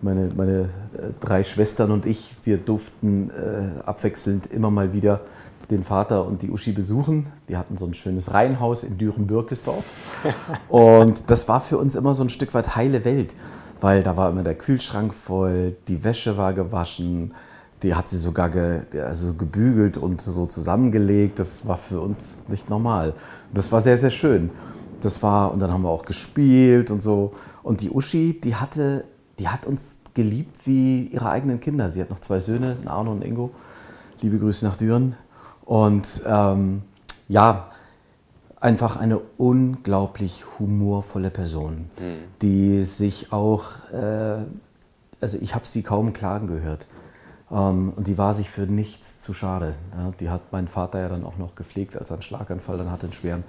meine, 0.03 0.31
meine 0.37 0.61
äh, 0.61 1.11
drei 1.21 1.43
Schwestern 1.43 1.91
und 1.91 2.07
ich, 2.07 2.35
wir 2.45 2.59
durften 2.59 3.31
äh, 3.31 3.81
abwechselnd 3.85 4.47
immer 4.53 4.71
mal 4.71 4.93
wieder 4.93 5.21
den 5.71 5.83
Vater 5.83 6.27
und 6.27 6.43
die 6.43 6.51
Uschi 6.51 6.73
besuchen. 6.73 7.27
Die 7.49 7.57
hatten 7.57 7.77
so 7.77 7.85
ein 7.85 7.95
schönes 7.95 8.33
Reihenhaus 8.33 8.85
in 8.85 8.97
Düren-Birkesdorf. 8.97 9.85
Und 10.69 11.25
das 11.27 11.47
war 11.49 11.61
für 11.61 11.77
uns 11.77 11.95
immer 11.95 12.15
so 12.15 12.25
ein 12.25 12.31
Stück 12.31 12.55
weit 12.55 12.75
heile 12.75 13.05
Welt, 13.05 13.35
weil 13.81 14.03
da 14.03 14.17
war 14.17 14.31
immer 14.31 14.43
der 14.43 14.55
Kühlschrank 14.55 15.13
voll, 15.13 15.77
die 15.87 16.03
Wäsche 16.05 16.39
war 16.39 16.55
gewaschen, 16.55 17.35
die 17.83 17.95
hat 17.95 18.09
sie 18.09 18.17
sogar 18.17 18.49
ge, 18.49 18.81
also 19.05 19.35
gebügelt 19.35 19.99
und 19.99 20.21
so 20.21 20.47
zusammengelegt. 20.47 21.39
Das 21.39 21.67
war 21.67 21.77
für 21.77 22.01
uns 22.01 22.43
nicht 22.49 22.69
normal. 22.71 23.15
Das 23.53 23.71
war 23.71 23.81
sehr, 23.81 23.97
sehr 23.97 24.11
schön. 24.11 24.51
Das 25.01 25.23
war, 25.23 25.53
und 25.53 25.61
dann 25.61 25.71
haben 25.71 25.83
wir 25.83 25.91
auch 25.91 26.05
gespielt 26.05 26.91
und 26.91 27.01
so. 27.01 27.33
Und 27.63 27.83
die 27.83 27.91
Uschi, 27.91 28.41
die 28.41 28.57
hatte, 28.57 29.05
die 29.39 29.49
hat 29.49 29.67
uns 29.67 29.99
geliebt 30.15 30.67
wie 30.67 31.07
ihre 31.07 31.31
eigenen 31.31 31.61
Kinder. 31.61 31.91
Sie 31.91 32.01
hat 32.01 32.11
noch 32.11 32.21
zwei 32.21 32.41
Söhne, 32.41 32.77
Arno 32.87 33.13
und 33.13 33.23
Ingo. 33.25 33.51
Liebe 34.21 34.39
Grüße 34.39 34.67
nach 34.67 34.77
Düren. 34.77 35.15
Und 35.65 36.23
ähm, 36.27 36.83
ja, 37.29 37.71
einfach 38.61 38.97
eine 38.97 39.21
unglaublich 39.37 40.45
humorvolle 40.59 41.31
Person, 41.31 41.91
mhm. 42.01 42.17
die 42.43 42.83
sich 42.83 43.33
auch, 43.33 43.89
äh, 43.93 44.39
also 45.21 45.39
ich 45.41 45.55
habe 45.55 45.67
sie 45.67 45.83
kaum 45.83 46.13
klagen 46.13 46.49
gehört. 46.49 46.87
Ähm, 47.51 47.93
und 47.95 48.09
die 48.09 48.19
war 48.19 48.35
sich 48.35 48.51
für 48.51 48.63
nichts 48.63 49.21
zu 49.21 49.35
schade. 49.35 49.75
Ja, 49.97 50.13
die 50.19 50.31
hat 50.31 50.53
mein 50.53 50.69
Vater 50.69 51.01
ja 51.01 51.09
dann 51.09 51.25
auch 51.25 51.39
noch 51.39 51.55
gepflegt, 51.55 51.97
als 51.97 52.11
er 52.11 52.15
einen 52.15 52.23
Schlaganfall 52.23 52.79
dann 52.79 52.91
hatte, 52.91 53.05
einen 53.05 53.13
schweren. 53.13 53.45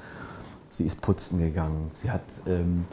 Sie 0.69 0.85
ist 0.85 1.01
putzen 1.01 1.39
gegangen. 1.39 1.89
Sie 1.93 2.11
hat 2.11 2.21
ähm, 2.45 2.85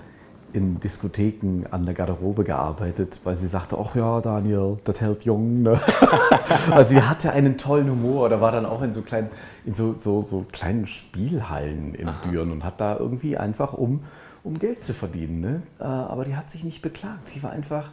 in 0.57 0.81
Diskotheken 0.81 1.65
an 1.71 1.85
der 1.85 1.95
Garderobe 1.95 2.43
gearbeitet, 2.43 3.21
weil 3.25 3.37
sie 3.37 3.47
sagte, 3.47 3.77
ach 3.79 3.95
ja, 3.95 4.21
Daniel, 4.21 4.79
das 4.85 5.01
hält 5.01 5.23
jung. 5.25 5.63
Ne? 5.63 5.81
also 6.71 6.95
sie 6.95 7.03
hatte 7.03 7.31
einen 7.33 7.59
tollen 7.59 7.91
Humor 7.91 8.25
oder 8.25 8.41
war 8.41 8.53
dann 8.53 8.67
auch 8.67 8.83
in 8.83 8.93
so 8.93 9.03
kleinen, 9.03 9.29
in 9.65 9.75
so, 9.75 9.93
so, 9.93 10.23
so 10.23 10.47
kleinen 10.51 10.87
Spielhallen 10.87 11.95
in 11.95 12.09
Aha. 12.09 12.29
Düren 12.29 12.51
und 12.51 12.65
hat 12.65 12.81
da 12.81 12.97
irgendwie 12.97 13.37
einfach, 13.37 13.75
um, 13.75 14.05
um 14.43 14.59
Geld 14.59 14.83
zu 14.83 14.95
verdienen. 14.95 15.41
Ne? 15.41 15.63
Äh, 15.79 15.85
aber 15.85 16.25
die 16.25 16.35
hat 16.35 16.51
sich 16.51 16.65
nicht 16.65 16.83
beklagt. 16.83 17.29
Sie 17.29 17.43
war 17.43 17.51
einfach, 17.51 17.91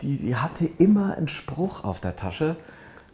die, 0.00 0.16
die 0.16 0.36
hatte 0.36 0.64
immer 0.78 1.16
einen 1.16 1.28
Spruch 1.28 1.84
auf 1.84 2.00
der 2.00 2.16
Tasche. 2.16 2.56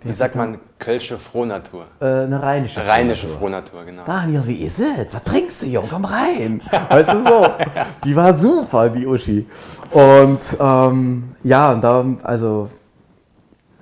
Wie 0.07 0.13
sagt 0.13 0.37
man 0.37 0.59
Kölsche 0.79 1.19
Frohnatur? 1.19 1.87
Äh, 2.01 2.05
eine 2.05 2.41
rheinische 2.41 2.87
Rheinische 2.87 3.29
Frohnatur, 3.29 3.85
genau. 3.85 4.05
Daniel, 4.05 4.47
wie 4.47 4.65
ist 4.65 4.81
es? 4.81 5.07
Was 5.13 5.25
trinkst 5.25 5.63
du, 5.63 5.67
Jung? 5.67 5.85
Komm 5.91 6.05
rein. 6.05 6.61
Weißt 6.89 7.13
du 7.13 7.23
so? 7.27 7.47
Die 8.05 8.15
war 8.15 8.33
super, 8.33 8.89
die 8.89 9.07
Uschi. 9.07 9.47
Und 9.91 10.57
ähm, 10.61 11.25
ja, 11.43 11.73
und 11.73 11.83
da, 11.83 12.05
also, 12.23 12.69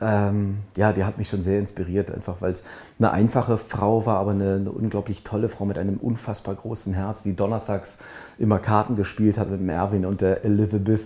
ähm, 0.01 0.59
ja, 0.77 0.93
die 0.93 1.05
hat 1.05 1.19
mich 1.19 1.29
schon 1.29 1.41
sehr 1.41 1.59
inspiriert, 1.59 2.11
einfach 2.11 2.41
weil 2.41 2.53
es 2.53 2.65
eine 2.99 3.13
einfache 3.13 3.59
Frau 3.59 4.05
war, 4.07 4.19
aber 4.19 4.33
eine, 4.33 4.55
eine, 4.55 4.71
unglaublich 4.71 5.23
tolle 5.23 5.49
Frau 5.49 5.65
mit 5.65 5.79
einem 5.79 5.99
unfassbar 5.99 6.55
großen 6.55 6.95
Herz, 6.95 7.23
die 7.23 7.35
donnerstags 7.37 7.99
immer 8.39 8.59
Karten 8.59 8.97
gespielt 8.97 9.39
hat 9.39 9.51
mit 9.51 9.61
dem 9.61 9.69
Erwin 9.69 10.05
und 10.05 10.21
der 10.21 10.45
Elizabeth, 10.45 11.03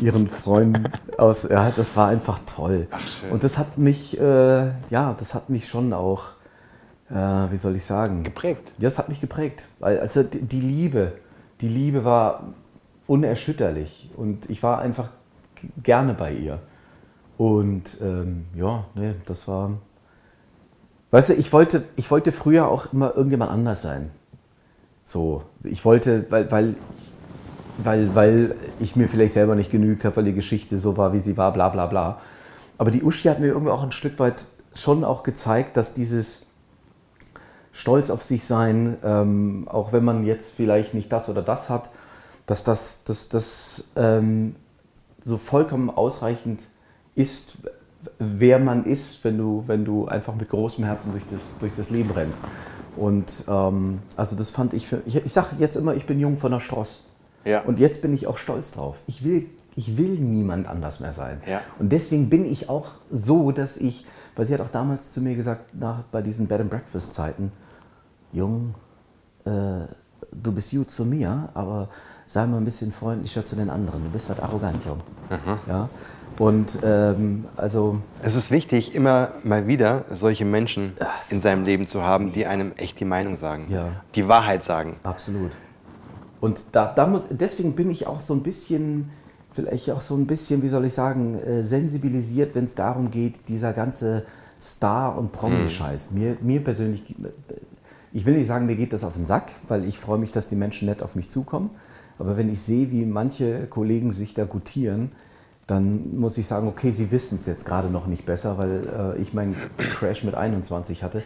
ihren 0.00 0.26
Freunden 0.26 0.84
aus. 1.18 1.48
Ja, 1.48 1.70
das 1.70 1.96
war 1.96 2.08
einfach 2.08 2.40
toll. 2.44 2.86
Ach. 2.90 3.30
Und 3.30 3.44
das 3.44 3.56
hat 3.56 3.78
mich, 3.78 4.18
äh, 4.20 4.66
ja, 4.90 5.16
das 5.18 5.34
hat 5.34 5.48
mich 5.48 5.66
schon 5.66 5.92
auch, 5.92 6.28
äh, 7.10 7.14
wie 7.14 7.56
soll 7.56 7.76
ich 7.76 7.84
sagen, 7.84 8.24
Geprägt. 8.24 8.72
das 8.78 8.98
hat 8.98 9.08
mich 9.08 9.20
geprägt. 9.20 9.64
Weil, 9.78 10.00
also 10.00 10.22
die, 10.22 10.60
Liebe, 10.60 11.12
die 11.62 11.68
Liebe 11.68 12.04
war 12.04 12.44
unerschütterlich 13.06 14.10
und 14.16 14.48
ich 14.50 14.62
war 14.62 14.80
einfach 14.80 15.08
gerne 15.82 16.12
bei 16.14 16.32
ihr. 16.32 16.60
Und 17.38 17.98
ähm, 18.02 18.46
ja, 18.54 18.84
nee, 18.96 19.14
das 19.24 19.46
war. 19.46 19.70
Weißt 21.10 21.30
du, 21.30 21.34
ich 21.34 21.52
wollte, 21.52 21.84
ich 21.96 22.10
wollte 22.10 22.32
früher 22.32 22.68
auch 22.68 22.92
immer 22.92 23.14
irgendjemand 23.14 23.52
anders 23.52 23.80
sein. 23.80 24.10
So, 25.04 25.44
ich 25.62 25.84
wollte, 25.84 26.26
weil, 26.30 26.50
weil, 26.50 26.74
weil, 27.78 28.14
weil 28.14 28.56
ich 28.80 28.96
mir 28.96 29.08
vielleicht 29.08 29.32
selber 29.32 29.54
nicht 29.54 29.70
genügt 29.70 30.04
habe, 30.04 30.16
weil 30.16 30.24
die 30.24 30.34
Geschichte 30.34 30.78
so 30.78 30.96
war, 30.96 31.12
wie 31.12 31.20
sie 31.20 31.36
war, 31.36 31.52
bla 31.52 31.68
bla 31.68 31.86
bla. 31.86 32.20
Aber 32.76 32.90
die 32.90 33.02
Uschi 33.04 33.28
hat 33.28 33.38
mir 33.38 33.46
irgendwie 33.46 33.70
auch 33.70 33.84
ein 33.84 33.92
Stück 33.92 34.18
weit 34.18 34.46
schon 34.74 35.04
auch 35.04 35.22
gezeigt, 35.22 35.76
dass 35.76 35.94
dieses 35.94 36.44
Stolz 37.70 38.10
auf 38.10 38.24
sich 38.24 38.44
sein, 38.44 38.96
ähm, 39.04 39.68
auch 39.68 39.92
wenn 39.92 40.04
man 40.04 40.26
jetzt 40.26 40.50
vielleicht 40.50 40.92
nicht 40.92 41.12
das 41.12 41.28
oder 41.28 41.42
das 41.42 41.70
hat, 41.70 41.88
dass 42.46 42.64
das, 42.64 43.04
dass 43.04 43.28
das 43.28 43.92
ähm, 43.94 44.56
so 45.24 45.38
vollkommen 45.38 45.88
ausreichend 45.88 46.60
ist, 47.18 47.58
wer 48.18 48.58
man 48.58 48.84
ist, 48.84 49.24
wenn 49.24 49.36
du, 49.36 49.64
wenn 49.66 49.84
du 49.84 50.06
einfach 50.06 50.34
mit 50.34 50.48
großem 50.48 50.84
Herzen 50.84 51.12
durch 51.12 51.24
das, 51.30 51.58
durch 51.58 51.74
das 51.74 51.90
Leben 51.90 52.10
rennst. 52.10 52.44
Und 52.96 53.44
ähm, 53.48 54.00
also 54.16 54.36
das 54.36 54.50
fand 54.50 54.72
ich 54.72 54.86
für. 54.86 55.02
Ich, 55.04 55.16
ich 55.16 55.32
sage 55.32 55.56
jetzt 55.58 55.76
immer, 55.76 55.94
ich 55.94 56.06
bin 56.06 56.20
jung 56.20 56.36
von 56.36 56.52
der 56.52 56.60
Stross. 56.60 57.04
Ja. 57.44 57.62
Und 57.62 57.78
jetzt 57.78 58.02
bin 58.02 58.14
ich 58.14 58.26
auch 58.26 58.38
stolz 58.38 58.72
drauf. 58.72 58.98
Ich 59.06 59.24
will, 59.24 59.46
ich 59.76 59.96
will 59.96 60.18
niemand 60.18 60.68
anders 60.68 61.00
mehr 61.00 61.12
sein. 61.12 61.40
Ja. 61.46 61.60
Und 61.78 61.90
deswegen 61.92 62.28
bin 62.28 62.44
ich 62.44 62.68
auch 62.68 62.86
so, 63.10 63.52
dass 63.52 63.76
ich, 63.76 64.04
weil 64.36 64.44
sie 64.44 64.54
hat 64.54 64.60
auch 64.60 64.68
damals 64.68 65.10
zu 65.10 65.20
mir 65.20 65.34
gesagt, 65.34 65.74
nach, 65.74 66.02
bei 66.10 66.22
diesen 66.22 66.46
Bed 66.46 66.60
and 66.60 66.70
Breakfast 66.70 67.14
Zeiten, 67.14 67.52
Jung, 68.32 68.74
äh, 69.44 69.50
du 70.30 70.52
bist 70.52 70.70
gut 70.72 70.90
zu 70.90 71.04
mir, 71.04 71.48
aber 71.54 71.88
sei 72.26 72.46
mal 72.46 72.58
ein 72.58 72.64
bisschen 72.64 72.92
freundlicher 72.92 73.44
zu 73.44 73.56
den 73.56 73.70
anderen. 73.70 74.04
Du 74.04 74.10
bist 74.10 74.28
was 74.28 74.38
arrogant, 74.40 74.84
Jung. 74.84 75.00
Ja. 75.66 75.88
Und 76.38 76.78
ähm, 76.84 77.46
also 77.56 77.98
Es 78.22 78.36
ist 78.36 78.50
wichtig, 78.50 78.94
immer 78.94 79.30
mal 79.42 79.66
wieder 79.66 80.04
solche 80.12 80.44
Menschen 80.44 80.92
in 81.30 81.40
seinem 81.40 81.64
Leben 81.64 81.86
zu 81.86 82.02
haben, 82.02 82.32
die 82.32 82.46
einem 82.46 82.72
echt 82.76 83.00
die 83.00 83.04
Meinung 83.04 83.36
sagen, 83.36 83.66
Ja. 83.70 83.88
die 84.14 84.28
Wahrheit 84.28 84.62
sagen. 84.62 84.96
Absolut. 85.02 85.50
Und 86.40 86.60
da, 86.72 86.92
da 86.94 87.06
muss, 87.06 87.24
deswegen 87.30 87.74
bin 87.74 87.90
ich 87.90 88.06
auch 88.06 88.20
so 88.20 88.34
ein 88.34 88.44
bisschen, 88.44 89.10
vielleicht 89.50 89.90
auch 89.90 90.00
so 90.00 90.14
ein 90.14 90.26
bisschen, 90.28 90.62
wie 90.62 90.68
soll 90.68 90.84
ich 90.84 90.92
sagen, 90.94 91.34
äh, 91.36 91.62
sensibilisiert, 91.64 92.54
wenn 92.54 92.64
es 92.64 92.76
darum 92.76 93.10
geht, 93.10 93.48
dieser 93.48 93.72
ganze 93.72 94.24
Star- 94.62 95.18
und 95.18 95.32
Promi-Scheiß. 95.32 96.12
Mir, 96.12 96.36
mir 96.40 96.62
persönlich, 96.62 97.02
ich 98.12 98.26
will 98.26 98.36
nicht 98.36 98.46
sagen, 98.46 98.66
mir 98.66 98.76
geht 98.76 98.92
das 98.92 99.02
auf 99.02 99.14
den 99.14 99.24
Sack, 99.24 99.50
weil 99.66 99.84
ich 99.84 99.98
freue 99.98 100.18
mich, 100.18 100.30
dass 100.30 100.46
die 100.48 100.56
Menschen 100.56 100.86
nett 100.86 101.02
auf 101.02 101.16
mich 101.16 101.28
zukommen. 101.28 101.70
Aber 102.20 102.36
wenn 102.36 102.48
ich 102.48 102.62
sehe, 102.62 102.90
wie 102.92 103.04
manche 103.04 103.66
Kollegen 103.66 104.12
sich 104.12 104.34
da 104.34 104.44
gutieren, 104.44 105.10
dann 105.68 106.18
muss 106.18 106.36
ich 106.38 106.46
sagen, 106.46 106.66
okay, 106.66 106.90
sie 106.90 107.10
wissen 107.12 107.38
es 107.38 107.46
jetzt 107.46 107.64
gerade 107.64 107.88
noch 107.88 108.06
nicht 108.06 108.26
besser, 108.26 108.58
weil 108.58 109.14
äh, 109.16 109.20
ich 109.20 109.34
meinen 109.34 109.54
Crash 109.76 110.24
mit 110.24 110.34
21 110.34 111.04
hatte. 111.04 111.22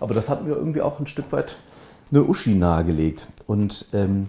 Aber 0.00 0.12
das 0.12 0.28
hat 0.28 0.44
mir 0.44 0.54
irgendwie 0.54 0.82
auch 0.82 1.00
ein 1.00 1.06
Stück 1.06 1.32
weit 1.32 1.56
eine 2.10 2.24
Uschi 2.24 2.54
nahegelegt. 2.56 3.28
Und 3.46 3.86
ähm, 3.92 4.28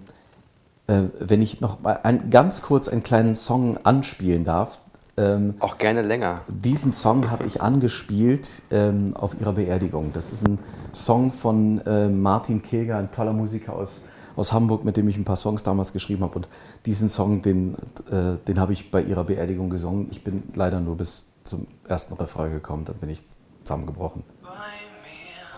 äh, 0.86 1.02
wenn 1.18 1.42
ich 1.42 1.60
noch 1.60 1.80
mal 1.80 1.98
ein, 2.04 2.30
ganz 2.30 2.62
kurz 2.62 2.88
einen 2.88 3.02
kleinen 3.02 3.34
Song 3.34 3.76
anspielen 3.82 4.44
darf, 4.44 4.78
ähm, 5.18 5.54
Auch 5.58 5.78
gerne 5.78 6.02
länger. 6.02 6.42
diesen 6.46 6.92
Song 6.92 7.30
habe 7.30 7.44
ich 7.46 7.60
angespielt 7.60 8.48
ähm, 8.70 9.14
auf 9.16 9.34
ihrer 9.40 9.54
Beerdigung. 9.54 10.12
Das 10.12 10.30
ist 10.30 10.46
ein 10.46 10.58
Song 10.92 11.32
von 11.32 11.80
äh, 11.86 12.08
Martin 12.08 12.62
Kilger, 12.62 12.98
ein 12.98 13.10
toller 13.10 13.32
Musiker 13.32 13.72
aus, 13.72 14.02
aus 14.36 14.52
Hamburg, 14.52 14.84
mit 14.84 14.96
dem 14.96 15.08
ich 15.08 15.16
ein 15.16 15.24
paar 15.24 15.36
Songs 15.36 15.62
damals 15.62 15.92
geschrieben 15.92 16.22
habe. 16.22 16.36
Und 16.36 16.48
diesen 16.84 17.08
Song, 17.08 17.42
den, 17.42 17.74
äh, 18.10 18.36
den 18.46 18.60
habe 18.60 18.72
ich 18.72 18.90
bei 18.90 19.02
ihrer 19.02 19.24
Beerdigung 19.24 19.70
gesungen. 19.70 20.08
Ich 20.10 20.22
bin 20.22 20.44
leider 20.54 20.80
nur 20.80 20.96
bis 20.96 21.32
zum 21.42 21.66
ersten 21.88 22.14
Refrain 22.14 22.52
gekommen, 22.52 22.84
dann 22.84 22.96
bin 22.96 23.08
ich 23.08 23.22
zusammengebrochen. 23.64 24.22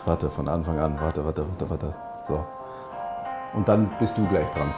Warte, 0.04 0.30
von 0.30 0.48
Anfang 0.48 0.78
an. 0.78 0.98
Warte, 1.00 1.24
warte, 1.24 1.46
warte, 1.48 1.70
warte. 1.70 1.94
So. 2.26 2.46
Und 3.54 3.68
dann 3.68 3.90
bist 3.98 4.16
du 4.16 4.26
gleich 4.26 4.48
dran. 4.50 4.72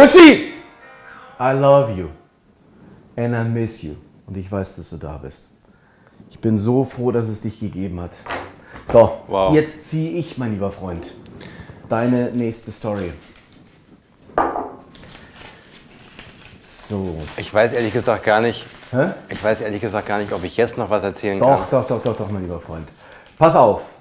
Uschi! 0.00 0.52
I 1.40 1.52
love 1.52 1.96
you. 1.98 2.08
And 3.16 3.34
I 3.34 3.42
miss 3.44 3.82
you. 3.82 3.94
Und 4.26 4.36
ich 4.36 4.50
weiß, 4.50 4.76
dass 4.76 4.90
du 4.90 4.96
da 4.96 5.16
bist. 5.16 5.48
Ich 6.30 6.38
bin 6.38 6.58
so 6.58 6.84
froh, 6.84 7.10
dass 7.10 7.28
es 7.28 7.40
dich 7.40 7.58
gegeben 7.58 8.00
hat. 8.00 8.10
So, 8.84 9.18
Wow. 9.28 9.54
jetzt 9.54 9.88
ziehe 9.88 10.12
ich, 10.18 10.36
mein 10.38 10.52
lieber 10.52 10.70
Freund, 10.70 11.14
deine 11.88 12.30
nächste 12.32 12.70
Story. 12.70 13.12
So. 16.60 17.16
Ich 17.36 17.52
weiß 17.52 17.72
ehrlich 17.72 17.92
gesagt 17.92 18.24
gar 18.24 18.40
nicht, 18.40 18.66
Hä? 18.90 19.10
ich 19.28 19.42
weiß 19.42 19.60
ehrlich 19.62 19.80
gesagt 19.80 20.06
gar 20.06 20.18
nicht, 20.18 20.32
ob 20.32 20.42
ich 20.44 20.56
jetzt 20.56 20.78
noch 20.78 20.88
was 20.90 21.02
erzählen 21.04 21.38
Doch, 21.38 21.68
kann. 21.70 21.80
doch, 21.82 21.86
doch, 21.86 22.02
doch, 22.02 22.16
doch, 22.16 22.30
mein 22.30 22.42
lieber 22.42 22.60
Freund. 22.60 22.88
Pass 23.38 23.54
auf. 23.56 23.94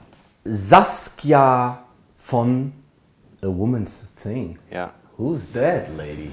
Saskia 0.43 1.79
von 2.15 2.71
A 3.41 3.47
Woman's 3.47 4.03
Thing. 4.21 4.57
Ja. 4.71 4.91
Who's 5.17 5.47
that 5.53 5.89
lady? 5.97 6.32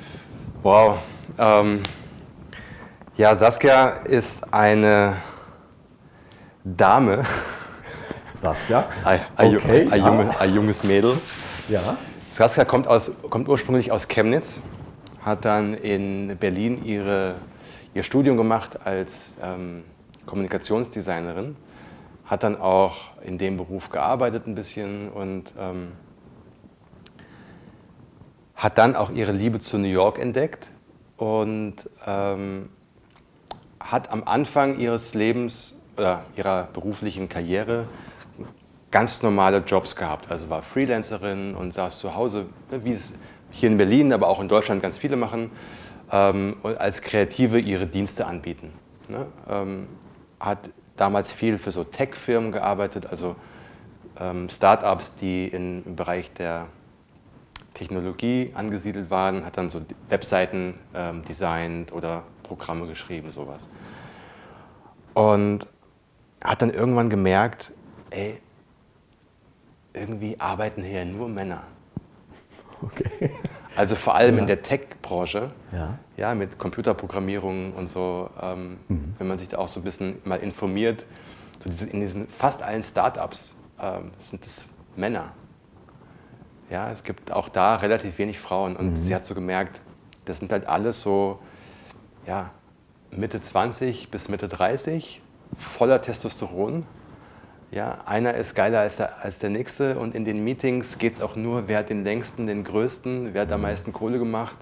Wow. 0.63 0.99
Ähm, 1.39 1.83
ja, 3.17 3.35
Saskia 3.35 3.89
ist 4.05 4.53
eine 4.53 5.17
Dame, 6.65 7.25
Saskia? 8.35 8.87
ein, 9.03 9.21
ein, 9.37 9.57
Okay, 9.57 9.89
ein, 9.91 10.01
ja. 10.01 10.07
junges, 10.07 10.37
ein 10.37 10.55
junges 10.55 10.85
Mädel. 10.85 11.17
Ja. 11.71 11.97
Saskia 12.35 12.67
kommt, 12.67 12.87
aus, 12.87 13.13
kommt 13.31 13.49
ursprünglich 13.49 13.91
aus 13.91 14.07
Chemnitz, 14.07 14.61
hat 15.25 15.47
dann 15.47 15.73
in 15.73 16.37
Berlin 16.37 16.85
ihre, 16.85 17.37
ihr 17.95 18.03
Studium 18.03 18.37
gemacht 18.37 18.81
als 18.85 19.33
ähm, 19.43 19.83
Kommunikationsdesignerin, 20.27 21.57
hat 22.27 22.43
dann 22.43 22.61
auch 22.61 22.97
in 23.23 23.39
dem 23.39 23.57
Beruf 23.57 23.89
gearbeitet 23.89 24.47
ein 24.47 24.55
bisschen 24.55 25.09
und 25.09 25.55
ähm, 25.59 25.93
hat 28.57 28.79
dann 28.79 28.97
auch 28.97 29.11
ihre 29.11 29.33
Liebe 29.33 29.59
zu 29.59 29.79
New 29.79 29.89
York 29.89 30.19
entdeckt 30.19 30.69
und 31.17 31.77
ähm, 32.07 32.69
hat 33.81 34.13
am 34.13 34.25
Anfang 34.25 34.79
ihres 34.79 35.15
Lebens 35.15 35.77
oder 35.97 36.23
ihrer 36.37 36.65
beruflichen 36.73 37.29
Karriere 37.29 37.87
ganz 38.91 39.23
normale 39.23 39.59
Jobs 39.59 39.97
gehabt. 39.97 40.31
Also 40.31 40.49
war 40.51 40.63
Freelancerin 40.63 41.55
und 41.55 41.75
saß 41.75 41.99
zu 41.99 42.15
Hause, 42.15 42.47
ne, 42.71 42.85
wie 42.85 42.93
es, 42.93 43.13
hier 43.51 43.69
in 43.69 43.77
Berlin, 43.77 44.13
aber 44.13 44.29
auch 44.29 44.41
in 44.41 44.49
Deutschland 44.49 44.83
ganz 44.83 44.99
viele 44.99 45.17
machen, 45.17 45.51
ähm, 46.11 46.57
als 46.63 47.03
Kreative 47.03 47.59
ihre 47.59 47.87
Dienste 47.87 48.27
anbieten. 48.27 48.73
Ne? 49.09 49.27
Ähm, 49.49 49.87
hat 50.41 50.59
damals 50.97 51.33
viel 51.33 51.59
für 51.59 51.71
so 51.71 51.85
Tech-Firmen 51.85 52.53
gearbeitet, 52.53 53.07
also 53.07 53.37
ähm, 54.19 54.49
Startups, 54.49 55.17
die 55.17 55.49
in, 55.49 55.85
im 55.85 55.97
Bereich 55.97 56.33
der 56.33 56.67
Technologie 57.75 58.51
angesiedelt 58.55 59.11
waren, 59.11 59.45
hat 59.45 59.57
dann 59.59 59.69
so 59.69 59.83
Webseiten 60.09 60.75
ähm, 60.95 61.25
designt 61.25 61.93
oder 61.93 62.23
Programme 62.45 62.87
geschrieben, 62.87 63.33
sowas. 63.33 63.69
Und 65.15 65.67
hat 66.43 66.63
dann 66.63 66.71
irgendwann 66.71 67.11
gemerkt, 67.11 67.73
ey, 68.11 68.41
irgendwie 69.93 70.39
arbeiten 70.41 70.83
hier 70.83 71.05
nur 71.05 71.29
Männer. 71.29 71.63
Okay. 72.83 73.31
Also 73.77 73.97
vor 73.97 74.15
allem 74.15 74.37
Ja. 74.37 74.41
in 74.43 74.47
der 74.47 74.63
Tech-Branche, 74.63 75.51
Ja. 75.73 75.99
ja, 76.17 76.33
mit 76.37 76.61
Computerprogrammierung 76.61 77.73
und 77.73 77.89
so, 77.89 78.31
ähm, 78.41 78.79
wenn 79.19 79.27
man 79.27 79.37
sich 79.37 79.49
da 79.49 79.59
auch 79.59 79.67
so 79.67 79.81
ein 79.81 79.83
bisschen 79.83 80.21
mal 80.25 80.37
informiert, 80.37 81.05
so 81.59 81.85
in 81.85 81.99
diesen 82.01 82.29
fast 82.29 82.63
allen 82.63 82.85
Startups 82.85 83.57
ähm, 83.81 84.13
sind 84.17 84.47
es 84.47 84.67
Männer. 84.95 85.33
Ja, 86.71 86.91
es 86.91 87.03
gibt 87.03 87.31
auch 87.31 87.49
da 87.49 87.77
relativ 87.77 88.19
wenig 88.19 88.39
Frauen 88.39 88.77
und 88.77 88.97
sie 88.97 89.15
hat 89.15 89.25
so 89.25 89.35
gemerkt, 89.35 89.81
das 90.25 90.39
sind 90.39 90.51
halt 90.51 90.67
alles 90.67 91.01
so, 91.01 91.39
ja, 92.27 92.51
Mitte 93.11 93.41
20 93.41 94.11
bis 94.11 94.29
Mitte 94.29 94.49
30, 94.49 95.21
voller 95.59 96.01
Testosteron. 96.01 96.85
Ja, 97.71 97.99
einer 98.07 98.35
ist 98.35 98.55
geiler 98.55 98.81
als 98.81 98.97
der, 98.97 99.23
als 99.25 99.39
der 99.39 99.51
nächste 99.51 99.99
und 99.99 100.15
in 100.15 100.25
den 100.25 100.45
Meetings 100.45 100.99
geht 100.99 101.15
es 101.15 101.21
auch 101.21 101.37
nur, 101.37 101.69
wer 101.69 101.79
hat 101.79 101.91
den 101.91 102.05
längsten, 102.05 102.47
den 102.47 102.65
größten, 102.65 103.35
wer 103.35 103.43
hat 103.43 103.53
am 103.53 103.63
meisten 103.63 103.93
Kohle 103.93 104.19
gemacht. 104.19 104.57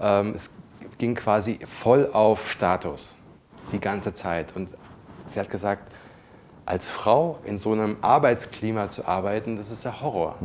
Ähm, 0.00 0.34
es 0.34 0.50
ging 0.98 1.14
quasi 1.14 1.60
voll 1.66 2.10
auf 2.12 2.50
Status 2.50 3.16
die 3.70 3.80
ganze 3.80 4.12
Zeit. 4.12 4.54
Und 4.56 4.68
sie 5.28 5.38
hat 5.40 5.50
gesagt, 5.50 5.92
als 6.66 6.90
Frau 6.90 7.38
in 7.44 7.58
so 7.58 7.72
einem 7.72 7.96
Arbeitsklima 8.02 8.88
zu 8.88 9.06
arbeiten, 9.06 9.56
das 9.56 9.70
ist 9.70 9.84
der 9.84 10.00
Horror. 10.00 10.36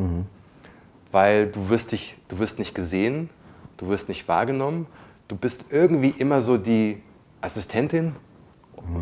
Weil 1.18 1.48
du 1.48 1.70
wirst, 1.70 1.94
dich, 1.94 2.16
du 2.28 2.38
wirst 2.38 2.60
nicht 2.60 2.76
gesehen, 2.76 3.32
du 3.78 3.88
wirst 3.88 4.08
nicht 4.08 4.28
wahrgenommen, 4.28 4.86
du 5.28 5.36
bist 5.36 5.66
irgendwie 5.72 6.10
immer 6.10 6.44
so 6.44 6.60
die 6.60 7.02
Assistentin, 7.42 8.16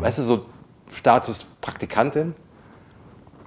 weißt 0.00 0.20
du, 0.20 0.22
so 0.22 0.46
Status 0.94 1.44
Praktikantin. 1.60 2.34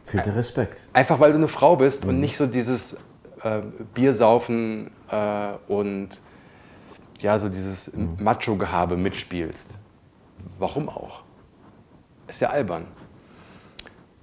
Fehlt 0.03 0.27
der 0.27 0.35
Respekt. 0.35 0.81
Einfach 0.93 1.19
weil 1.19 1.31
du 1.31 1.39
eine 1.39 1.47
Frau 1.47 1.77
bist 1.77 2.05
und 2.05 2.19
nicht 2.19 2.37
so 2.37 2.45
dieses 2.45 2.93
äh, 3.41 3.61
Biersaufen 3.95 4.91
äh, 5.09 5.53
und 5.67 6.09
ja, 7.21 7.39
so 7.39 7.49
dieses 7.49 7.91
Macho-Gehabe 8.19 8.97
mitspielst. 8.97 9.71
Warum 10.59 10.89
auch? 10.89 11.23
Ist 12.27 12.39
ja 12.39 12.51
albern. 12.51 12.85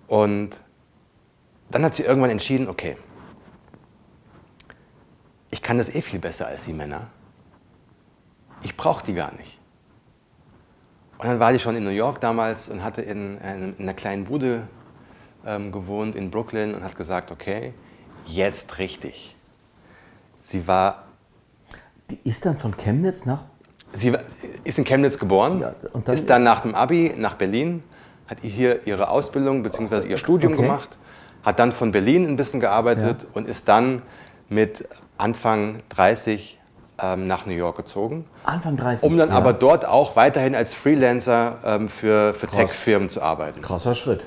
Und 0.06 0.50
dann 1.72 1.84
hat 1.84 1.96
sie 1.96 2.04
irgendwann 2.04 2.30
entschieden, 2.30 2.68
okay, 2.68 2.96
ich 5.56 5.62
kann 5.62 5.78
das 5.78 5.88
eh 5.94 6.02
viel 6.02 6.18
besser 6.18 6.46
als 6.46 6.64
die 6.64 6.74
Männer. 6.74 7.06
Ich 8.62 8.76
brauche 8.76 9.02
die 9.06 9.14
gar 9.14 9.32
nicht. 9.36 9.58
Und 11.16 11.26
dann 11.28 11.40
war 11.40 11.50
die 11.50 11.58
schon 11.58 11.74
in 11.76 11.82
New 11.84 11.88
York 11.90 12.20
damals 12.20 12.68
und 12.68 12.84
hatte 12.84 13.00
in, 13.00 13.38
in, 13.38 13.62
in 13.62 13.74
einer 13.78 13.94
kleinen 13.94 14.26
Bude 14.26 14.68
ähm, 15.46 15.72
gewohnt 15.72 16.14
in 16.14 16.30
Brooklyn 16.30 16.74
und 16.74 16.84
hat 16.84 16.94
gesagt, 16.94 17.30
okay, 17.30 17.72
jetzt 18.26 18.76
richtig. 18.78 19.34
Sie 20.44 20.68
war, 20.68 21.04
Die 22.10 22.18
ist 22.28 22.44
dann 22.44 22.58
von 22.58 22.76
Chemnitz 22.76 23.24
nach. 23.24 23.44
sie 23.94 24.12
war, 24.12 24.20
ist 24.62 24.76
in 24.76 24.84
Chemnitz 24.84 25.18
geboren, 25.18 25.60
Ja, 25.60 25.74
dann- 26.04 26.14
ist 26.14 26.28
dann 26.28 26.42
nach 26.42 26.60
dem 26.60 26.74
Abi 26.74 27.14
nach 27.16 27.34
Berlin, 27.34 27.82
hat 28.28 28.40
hier 28.42 28.86
ihre 28.86 29.08
Ausbildung 29.08 29.62
bzw. 29.62 30.06
ihr 30.06 30.18
Studium 30.18 30.52
Okay. 30.52 30.62
gemacht, 30.62 30.98
hat 31.44 31.58
dann 31.58 31.72
von 31.72 31.92
Berlin 31.92 32.26
ein 32.28 32.36
bisschen 32.36 32.60
gearbeitet 32.60 33.26
und 33.32 33.48
ist 33.48 33.68
dann 33.68 34.02
mit 34.50 34.86
Anfang 35.18 35.82
30 35.90 36.58
ähm, 37.02 37.26
nach 37.26 37.46
New 37.46 37.54
York 37.54 37.76
gezogen. 37.76 38.26
Anfang 38.44 38.76
30. 38.76 39.08
Um 39.08 39.16
dann 39.16 39.30
ja. 39.30 39.34
aber 39.34 39.52
dort 39.52 39.86
auch 39.86 40.16
weiterhin 40.16 40.54
als 40.54 40.74
Freelancer 40.74 41.58
ähm, 41.64 41.88
für, 41.88 42.32
für. 42.34 42.46
Tech-Firmen 42.46 43.08
zu 43.08 43.22
arbeiten. 43.22 43.60
Krasser 43.60 43.94
Schritt. 43.94 44.24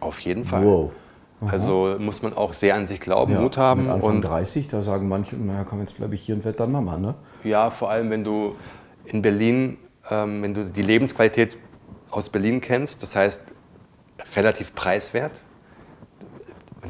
Auf 0.00 0.20
jeden 0.20 0.44
Fall. 0.44 0.64
Wow. 0.64 0.90
Also 1.46 1.96
muss 1.98 2.20
man 2.20 2.34
auch 2.34 2.52
sehr 2.52 2.74
an 2.74 2.86
sich 2.86 3.00
glauben, 3.00 3.32
Ja, 3.32 3.40
Mut 3.40 3.56
haben 3.56 3.84
Mit 3.84 3.92
Anfang 3.92 4.16
und 4.16 4.22
30, 4.22 4.68
da 4.68 4.82
sagen 4.82 5.08
manche, 5.08 5.36
naja, 5.36 5.64
komm, 5.64 5.80
jetzt 5.80 5.96
bleibe 5.96 6.14
ich 6.14 6.20
hier 6.20 6.34
und 6.34 6.44
werde 6.44 6.58
dann 6.58 6.70
Mama, 6.70 6.98
ne? 6.98 7.14
ja, 7.44 7.70
vor 7.70 7.90
allem 7.90 8.10
wenn 8.10 8.24
du 8.24 8.56
in 9.06 9.22
Berlin, 9.22 9.78
ähm, 10.10 10.42
wenn 10.42 10.52
du 10.52 10.64
die 10.64 10.82
Lebensqualität 10.82 11.56
aus 12.10 12.28
Berlin 12.28 12.60
kennst, 12.60 13.02
das 13.02 13.16
heißt 13.16 13.46
relativ 14.36 14.74
preiswert, 14.74 15.40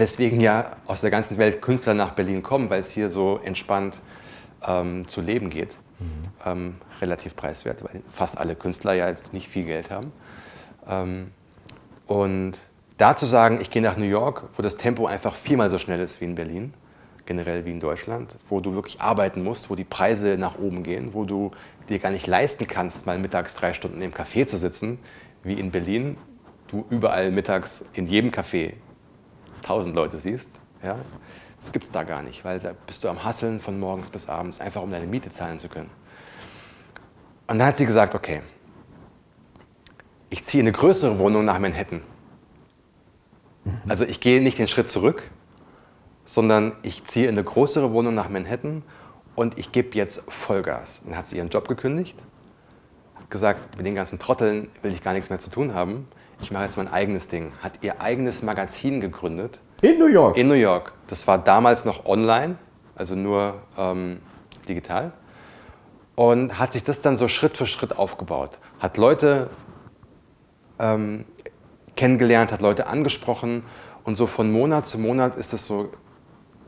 weswegen 0.01 0.41
ja 0.41 0.77
aus 0.87 1.03
der 1.03 1.11
ganzen 1.11 1.37
Welt 1.37 1.61
Künstler 1.61 1.93
nach 1.95 2.13
Berlin 2.13 2.43
kommen, 2.43 2.71
weil 2.71 2.81
es 2.81 2.91
hier 2.91 3.11
so 3.11 3.39
entspannt 3.45 4.01
ähm, 4.67 5.07
zu 5.07 5.21
leben 5.21 5.51
geht. 5.51 5.77
Ähm, 6.47 6.77
relativ 7.03 7.37
preiswert, 7.37 7.85
weil 7.85 8.03
fast 8.11 8.39
alle 8.39 8.57
Künstler 8.57 8.95
ja 8.95 9.11
jetzt 9.11 9.35
nicht 9.35 9.49
viel 9.49 9.67
Geld 9.67 9.91
haben. 9.91 10.13
Ähm, 10.89 11.31
und 12.07 12.53
da 12.97 13.15
zu 13.15 13.27
sagen, 13.27 13.61
ich 13.61 13.71
gehe 13.71 13.83
nach 13.83 13.99
New 13.99 14.07
York, 14.07 14.49
wo 14.57 14.63
das 14.63 14.79
Tempo 14.79 15.07
einfach 15.07 15.35
viermal 15.35 15.69
so 15.69 15.79
schnell 15.79 16.01
ist 16.01 16.23
wie 16.23 16.25
in 16.25 16.35
Berlin, 16.35 16.73
generell 17.27 17.67
wie 17.67 17.71
in 17.71 17.81
Deutschland, 17.81 18.37
wo 18.49 18.61
du 18.61 18.73
wirklich 18.73 19.03
arbeiten 19.03 19.45
musst, 19.45 19.69
wo 19.69 19.75
die 19.75 19.85
Preise 19.85 20.39
nach 20.39 20.59
oben 20.59 20.83
gehen, 20.83 21.13
wo 21.13 21.25
du 21.25 21.51
dir 21.91 21.99
gar 21.99 22.11
nicht 22.11 22.27
leisten 22.27 22.67
kannst, 22.67 23.05
mal 23.05 23.19
mittags 23.19 23.55
drei 23.55 23.75
Stunden 23.75 24.01
im 24.01 24.13
Café 24.13 24.47
zu 24.47 24.57
sitzen, 24.57 24.99
wie 25.43 25.61
in 25.61 25.71
Berlin, 25.71 26.17
du 26.69 26.87
überall 26.89 27.31
mittags 27.31 27.85
in 27.93 28.07
jedem 28.07 28.31
Café 28.31 28.73
tausend 29.61 29.95
Leute 29.95 30.19
siehst. 30.19 30.51
Ja? 30.83 30.97
Das 31.61 31.73
gibt 31.73 31.87
es 31.87 31.91
da 31.91 32.05
gar 32.05 32.23
nicht, 32.23 32.45
weil 32.45 32.59
da 32.59 32.73
bist 32.87 33.05
du 33.05 33.09
am 33.09 33.23
Hasseln 33.23 33.61
von 33.61 33.79
morgens 33.79 34.11
bis 34.11 34.29
abends, 34.29 34.61
einfach 34.61 34.83
um 34.83 34.91
deine 34.91 35.07
Miete 35.07 35.31
zahlen 35.31 35.59
zu 35.59 35.69
können. 35.69 35.91
Und 37.47 37.59
dann 37.59 37.67
hat 37.67 37.77
sie 37.77 37.87
gesagt, 37.87 38.15
okay, 38.15 38.43
ich 40.31 40.45
ziehe 40.47 40.61
in 40.61 40.69
eine 40.69 40.77
größere 40.77 41.19
Wohnung 41.19 41.45
nach 41.45 41.59
Manhattan. 41.59 42.03
Also 43.89 44.05
ich 44.05 44.21
gehe 44.21 44.41
nicht 44.41 44.59
den 44.59 44.69
Schritt 44.69 44.89
zurück, 44.89 45.23
sondern 46.25 46.73
ich 46.83 47.05
ziehe 47.05 47.27
in 47.27 47.35
eine 47.35 47.45
größere 47.45 47.93
Wohnung 47.93 48.15
nach 48.15 48.29
Manhattan 48.29 48.83
und 49.35 49.59
ich 49.59 49.73
gebe 49.73 49.97
jetzt 49.97 50.23
Vollgas. 50.31 51.01
Und 51.01 51.11
dann 51.11 51.19
hat 51.19 51.27
sie 51.27 51.37
ihren 51.37 51.49
Job 51.51 51.69
gekündigt, 51.69 52.17
hat 53.17 53.31
gesagt, 53.31 53.77
mit 53.77 53.85
den 53.85 53.97
ganzen 53.97 54.19
Trotteln 54.19 54.71
will 54.83 54.93
ich 54.93 55.03
gar 55.03 55.13
nichts 55.13 55.29
mehr 55.29 55.41
zu 55.41 55.51
tun 55.51 55.75
haben. 55.75 56.07
Ich 56.43 56.51
mache 56.51 56.65
jetzt 56.65 56.77
mein 56.77 56.89
eigenes 56.89 57.29
Ding. 57.29 57.53
Hat 57.63 57.73
ihr 57.83 58.01
eigenes 58.01 58.43
Magazin 58.43 59.01
gegründet 59.01 59.61
In 59.83 59.99
New 59.99 60.07
York. 60.07 60.37
in 60.37 60.49
New 60.49 60.55
York. 60.55 60.95
Das 61.07 61.27
war 61.27 61.39
damals 61.39 61.85
noch 61.85 62.07
online, 62.07 62.57
also 62.95 63.15
nur 63.15 63.63
ähm, 63.77 64.21
digital. 64.69 65.13
Und 66.17 66.59
hat 66.59 66.73
sich 66.73 66.85
das 66.85 67.03
dann 67.03 67.17
so 67.17 67.29
Schritt 67.29 67.57
für 67.57 67.67
Schritt 67.67 67.97
aufgebaut. 67.97 68.59
Hat 68.79 68.97
Leute 68.97 69.49
ähm, 70.79 71.25
kennengelernt, 71.97 72.53
hat 72.53 72.63
Leute 72.63 72.87
angesprochen 72.87 73.63
und 74.05 74.17
so 74.17 74.27
von 74.27 74.51
Monat 74.51 74.87
zu 74.87 74.99
Monat 74.99 75.37
ist 75.37 75.53
es 75.53 75.67
so 75.67 75.91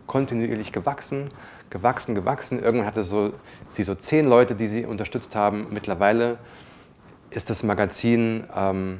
kontinuierlich 0.06 0.72
gewachsen, 0.72 1.30
gewachsen, 1.70 2.14
gewachsen. 2.14 2.62
Irgendwann 2.62 2.86
hatte 2.86 3.04
so, 3.04 3.32
sie 3.70 3.82
so 3.82 3.94
zehn 3.94 4.28
Leute, 4.28 4.54
die 4.54 4.68
sie 4.68 4.84
unterstützt 4.84 5.34
haben. 5.34 5.68
Mittlerweile 5.70 6.38
ist 7.30 7.48
das 7.48 7.62
Magazin 7.62 8.44
ähm, 8.54 8.98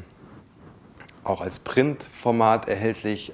auch 1.25 1.41
als 1.41 1.59
Printformat 1.61 2.69
erhältlich. 2.69 3.33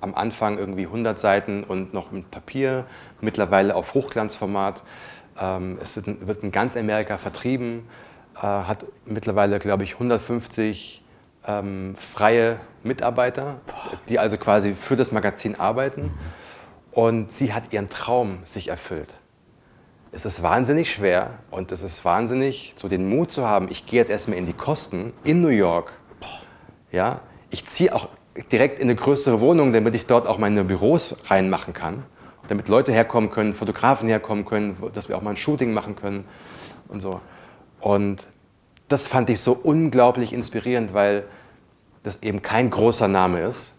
Am 0.00 0.14
Anfang 0.14 0.58
irgendwie 0.58 0.84
100 0.84 1.18
Seiten 1.18 1.64
und 1.64 1.94
noch 1.94 2.10
mit 2.10 2.30
Papier, 2.30 2.84
mittlerweile 3.22 3.74
auf 3.74 3.94
Hochglanzformat. 3.94 4.82
Ähm, 5.40 5.78
es 5.80 5.96
wird 5.96 6.42
in 6.42 6.52
ganz 6.52 6.76
Amerika 6.76 7.16
vertrieben, 7.16 7.88
äh, 8.36 8.40
hat 8.40 8.84
mittlerweile, 9.06 9.58
glaube 9.58 9.84
ich, 9.84 9.94
150 9.94 11.02
ähm, 11.46 11.94
freie 11.96 12.60
Mitarbeiter, 12.82 13.56
die 14.08 14.18
also 14.18 14.36
quasi 14.36 14.74
für 14.74 14.96
das 14.96 15.12
Magazin 15.12 15.58
arbeiten. 15.58 16.12
Und 16.92 17.32
sie 17.32 17.52
hat 17.52 17.72
ihren 17.72 17.88
Traum 17.88 18.38
sich 18.44 18.68
erfüllt. 18.68 19.18
Es 20.12 20.24
ist 20.24 20.42
wahnsinnig 20.42 20.92
schwer 20.92 21.38
und 21.50 21.72
es 21.72 21.82
ist 21.82 22.04
wahnsinnig, 22.04 22.74
so 22.76 22.88
den 22.88 23.08
Mut 23.08 23.32
zu 23.32 23.48
haben, 23.48 23.68
ich 23.68 23.84
gehe 23.84 23.98
jetzt 23.98 24.10
erstmal 24.10 24.38
in 24.38 24.46
die 24.46 24.52
Kosten 24.52 25.12
in 25.24 25.42
New 25.42 25.48
York. 25.48 25.92
Ja, 26.94 27.20
ich 27.50 27.66
ziehe 27.66 27.92
auch 27.92 28.08
direkt 28.52 28.78
in 28.78 28.84
eine 28.84 28.94
größere 28.94 29.40
Wohnung, 29.40 29.72
damit 29.72 29.96
ich 29.96 30.06
dort 30.06 30.28
auch 30.28 30.38
meine 30.38 30.62
Büros 30.62 31.16
reinmachen 31.26 31.74
kann. 31.74 32.04
Damit 32.46 32.68
Leute 32.68 32.92
herkommen 32.92 33.30
können, 33.30 33.52
Fotografen 33.52 34.08
herkommen 34.08 34.44
können, 34.44 34.76
dass 34.92 35.08
wir 35.08 35.16
auch 35.16 35.22
mal 35.22 35.30
ein 35.30 35.36
Shooting 35.36 35.72
machen 35.72 35.96
können 35.96 36.24
und 36.88 37.00
so. 37.00 37.20
Und 37.80 38.26
das 38.86 39.08
fand 39.08 39.28
ich 39.28 39.40
so 39.40 39.52
unglaublich 39.60 40.32
inspirierend, 40.32 40.94
weil 40.94 41.24
das 42.04 42.22
eben 42.22 42.42
kein 42.42 42.70
großer 42.70 43.08
Name 43.08 43.40
ist. 43.40 43.72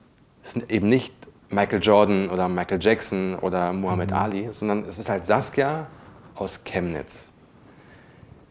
Es 0.43 0.51
sind 0.51 0.69
eben 0.69 0.89
nicht 0.89 1.13
Michael 1.49 1.79
Jordan 1.81 2.29
oder 2.29 2.49
Michael 2.49 2.79
Jackson 2.81 3.35
oder 3.35 3.71
Muhammad 3.71 4.11
Mhm. 4.11 4.17
Ali, 4.17 4.49
sondern 4.51 4.83
es 4.89 4.99
ist 4.99 5.07
halt 5.09 5.25
Saskia 5.25 5.87
aus 6.35 6.63
Chemnitz, 6.65 7.31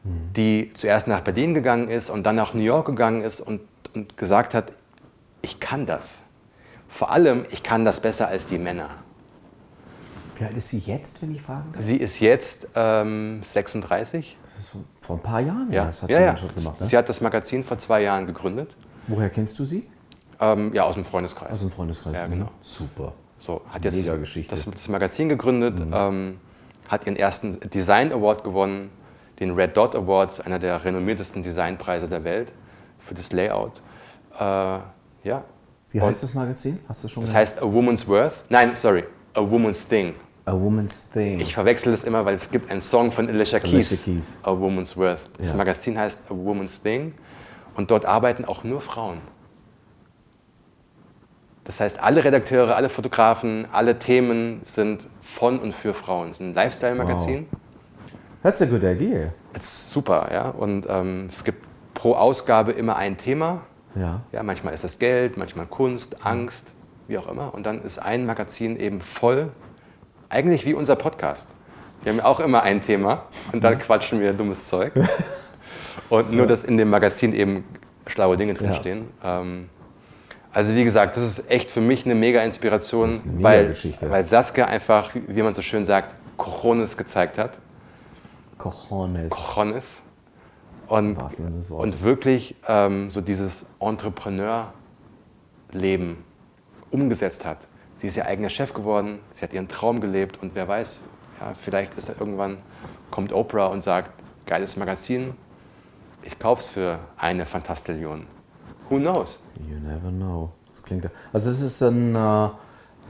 Mhm. 0.04 0.32
die 0.36 0.70
zuerst 0.74 1.06
nach 1.08 1.20
Berlin 1.20 1.52
gegangen 1.54 1.88
ist 1.88 2.08
und 2.08 2.24
dann 2.24 2.36
nach 2.36 2.54
New 2.54 2.62
York 2.62 2.86
gegangen 2.86 3.22
ist 3.22 3.40
und, 3.40 3.60
und 3.94 4.16
gesagt 4.16 4.54
hat, 4.54 4.72
ich 5.42 5.60
kann 5.60 5.86
das. 5.86 6.18
Vor 6.88 7.10
allem, 7.10 7.44
ich 7.50 7.62
kann 7.62 7.84
das 7.84 8.00
besser 8.00 8.28
als 8.28 8.46
die 8.46 8.58
Männer. 8.58 8.88
Wie 10.36 10.44
alt 10.44 10.56
ist 10.56 10.68
sie 10.68 10.78
jetzt, 10.78 11.22
wenn 11.22 11.32
ich 11.32 11.42
fragen 11.42 11.72
darf? 11.72 11.82
Sie 11.82 11.96
ist 11.96 12.18
jetzt 12.20 12.66
ähm, 12.74 13.40
36. 13.42 14.36
Das 14.56 14.64
ist 14.64 14.76
vor 15.00 15.16
ein 15.16 15.22
paar 15.22 15.40
Jahren, 15.40 15.70
Ja, 15.72 15.86
das 15.86 16.02
hat 16.02 16.10
ja, 16.10 16.18
sie 16.18 16.24
ja. 16.24 16.36
schon 16.36 16.54
gemacht. 16.54 16.80
Ne? 16.80 16.86
Sie 16.86 16.96
hat 16.96 17.08
das 17.08 17.20
Magazin 17.20 17.64
vor 17.64 17.78
zwei 17.78 18.02
Jahren 18.02 18.26
gegründet. 18.26 18.76
Woher 19.06 19.30
kennst 19.30 19.58
du 19.58 19.64
sie? 19.64 19.86
Ähm, 20.40 20.72
ja, 20.74 20.84
aus 20.84 20.94
dem 20.94 21.04
Freundeskreis. 21.04 21.52
Aus 21.52 21.60
dem 21.60 21.70
Freundeskreis. 21.70 22.14
Ja, 22.14 22.26
ne? 22.26 22.36
genau. 22.36 22.50
Super. 22.62 23.12
So, 23.38 23.60
hat 23.68 23.84
jetzt 23.84 23.96
Mega 23.96 24.16
Geschichte. 24.16 24.50
Das, 24.54 24.64
das 24.64 24.88
Magazin 24.88 25.28
gegründet, 25.28 25.78
Mhm. 25.78 25.92
ähm, 25.94 26.40
hat 26.88 27.06
ihren 27.06 27.16
ersten 27.16 27.58
Design 27.70 28.12
Award 28.12 28.42
gewonnen, 28.44 28.90
den 29.40 29.52
Red 29.52 29.76
Dot 29.76 29.94
Award, 29.96 30.44
einer 30.46 30.58
der 30.58 30.84
renommiertesten 30.84 31.42
Designpreise 31.42 32.08
der 32.08 32.24
Welt 32.24 32.52
für 33.04 33.14
das 33.14 33.32
Layout. 33.32 33.80
Äh, 34.38 34.42
ja. 34.42 35.44
Wie 35.90 36.00
Und 36.00 36.06
heißt 36.08 36.22
das 36.24 36.34
Magazin? 36.34 36.78
Hast 36.88 37.04
du 37.04 37.08
schon 37.08 37.22
Das 37.22 37.30
gehört? 37.30 37.42
heißt 37.46 37.62
A 37.62 37.72
Woman's 37.72 38.06
Worth. 38.08 38.34
Nein, 38.48 38.74
sorry, 38.74 39.04
A 39.34 39.40
Woman's 39.40 39.86
Thing. 39.86 40.14
A 40.46 40.52
Woman's 40.52 41.08
Thing. 41.10 41.40
Ich 41.40 41.54
verwechsel 41.54 41.92
das 41.92 42.02
immer, 42.02 42.24
weil 42.24 42.34
es 42.34 42.50
gibt 42.50 42.70
einen 42.70 42.80
Song 42.82 43.10
von 43.12 43.28
Alicia 43.28 43.60
Keys, 43.60 43.72
Alicia 43.74 43.96
Keys. 44.04 44.38
A 44.42 44.50
Woman's 44.50 44.96
Worth. 44.96 45.30
Das 45.38 45.52
Ja. 45.52 45.56
Magazin 45.56 45.98
heißt 45.98 46.20
A 46.28 46.34
Woman's 46.34 46.82
Thing 46.82 47.14
und 47.76 47.90
dort 47.90 48.04
arbeiten 48.04 48.44
auch 48.44 48.64
nur 48.64 48.80
Frauen. 48.80 49.18
Das 51.64 51.80
heißt, 51.80 51.98
alle 52.02 52.22
Redakteure, 52.22 52.76
alle 52.76 52.90
Fotografen, 52.90 53.66
alle 53.72 53.98
Themen 53.98 54.60
sind 54.64 55.08
von 55.22 55.58
und 55.58 55.72
für 55.74 55.94
Frauen. 55.94 56.28
Es 56.30 56.36
ist 56.36 56.40
ein 56.40 56.52
Lifestyle-Magazin. 56.54 57.46
That's 58.42 58.60
a 58.60 58.66
good 58.66 58.82
idea. 58.82 59.32
Ist 59.58 59.88
super, 59.88 60.28
ja. 60.30 60.50
Und 60.50 60.86
ähm, 60.90 61.28
es 61.32 61.42
gibt 61.42 61.64
pro 62.04 62.16
Ausgabe 62.16 62.72
immer 62.72 62.96
ein 62.96 63.16
Thema. 63.16 63.62
Ja. 63.94 64.20
Ja, 64.30 64.42
manchmal 64.42 64.74
ist 64.74 64.84
das 64.84 64.98
Geld, 64.98 65.38
manchmal 65.38 65.64
Kunst, 65.64 66.18
Angst, 66.22 66.74
wie 67.08 67.16
auch 67.16 67.26
immer. 67.26 67.54
Und 67.54 67.64
dann 67.64 67.80
ist 67.80 67.98
ein 67.98 68.26
Magazin 68.26 68.78
eben 68.78 69.00
voll, 69.00 69.50
eigentlich 70.28 70.66
wie 70.66 70.74
unser 70.74 70.96
Podcast. 70.96 71.48
Wir 72.02 72.12
haben 72.12 72.18
ja 72.18 72.26
auch 72.26 72.40
immer 72.40 72.62
ein 72.62 72.82
Thema 72.82 73.22
und 73.52 73.64
dann 73.64 73.78
quatschen 73.78 74.20
wir 74.20 74.34
dummes 74.34 74.68
Zeug. 74.68 74.92
Und 76.10 76.30
nur, 76.30 76.46
dass 76.46 76.62
in 76.62 76.76
dem 76.76 76.90
Magazin 76.90 77.32
eben 77.32 77.64
schlaue 78.06 78.36
Dinge 78.36 78.52
drinstehen. 78.52 79.08
Ähm, 79.24 79.70
also 80.52 80.74
wie 80.74 80.84
gesagt, 80.84 81.16
das 81.16 81.24
ist 81.24 81.50
echt 81.50 81.70
für 81.70 81.80
mich 81.80 82.04
eine 82.04 82.14
mega 82.14 82.42
Inspiration, 82.42 83.18
eine 83.18 83.32
mega 83.32 84.10
weil, 84.10 84.26
Saskia 84.26 84.66
einfach, 84.66 85.14
wie 85.14 85.22
wie 85.26 85.42
man 85.42 85.54
so 85.54 85.62
schön 85.62 85.86
sagt, 85.86 86.14
Cojones 86.36 86.98
gezeigt 86.98 87.38
hat. 87.38 87.52
Cojones. 88.58 89.30
Cojones. 89.30 90.03
Und, 90.94 91.18
und 91.70 92.02
wirklich 92.02 92.56
ähm, 92.68 93.10
so 93.10 93.20
dieses 93.20 93.66
Entrepreneur-Leben 93.80 96.18
umgesetzt 96.92 97.44
hat. 97.44 97.66
Sie 97.96 98.06
ist 98.06 98.16
ihr 98.16 98.26
eigener 98.26 98.48
Chef 98.48 98.72
geworden, 98.74 99.18
sie 99.32 99.42
hat 99.42 99.52
ihren 99.52 99.66
Traum 99.66 100.00
gelebt 100.00 100.40
und 100.40 100.54
wer 100.54 100.68
weiß, 100.68 101.02
ja, 101.40 101.52
vielleicht 101.54 101.98
ist 101.98 102.08
irgendwann, 102.08 102.58
kommt 103.10 103.32
Oprah 103.32 103.66
und 103.66 103.82
sagt, 103.82 104.12
geiles 104.46 104.76
Magazin, 104.76 105.34
ich 106.22 106.38
kauf's 106.38 106.70
für 106.70 107.00
eine 107.16 107.44
Fantastillion. 107.44 108.26
Who 108.88 108.98
knows? 108.98 109.40
You 109.68 109.80
never 109.80 110.10
know. 110.10 110.52
Das 110.72 110.82
klingt. 110.82 111.08
Also 111.32 111.50
es 111.50 111.60
ist 111.60 111.82
dann 111.82 112.14
äh, 112.14 112.50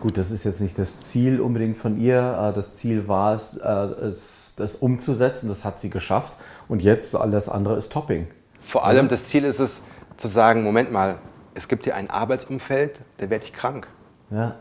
gut. 0.00 0.16
Das 0.16 0.30
ist 0.30 0.44
jetzt 0.44 0.60
nicht 0.60 0.78
das 0.78 1.00
Ziel 1.00 1.40
unbedingt 1.40 1.76
von 1.76 1.98
ihr. 1.98 2.18
Äh, 2.18 2.54
das 2.54 2.76
Ziel 2.76 3.08
war 3.08 3.34
es, 3.34 3.56
äh, 3.56 3.68
es, 3.68 4.54
das 4.56 4.76
umzusetzen. 4.76 5.48
Das 5.48 5.64
hat 5.64 5.78
sie 5.78 5.90
geschafft. 5.90 6.34
Und 6.68 6.82
jetzt 6.82 7.14
alles 7.14 7.48
andere 7.48 7.76
ist 7.76 7.92
Topping. 7.92 8.26
Vor 8.60 8.86
allem 8.86 9.08
das 9.08 9.26
Ziel 9.28 9.44
ist 9.44 9.60
es, 9.60 9.82
zu 10.16 10.28
sagen, 10.28 10.62
Moment 10.62 10.92
mal, 10.92 11.18
es 11.54 11.68
gibt 11.68 11.84
hier 11.84 11.96
ein 11.96 12.10
Arbeitsumfeld, 12.10 13.00
da 13.18 13.30
werde 13.30 13.44
ich 13.44 13.52
krank. 13.52 13.88
Ja. 14.30 14.56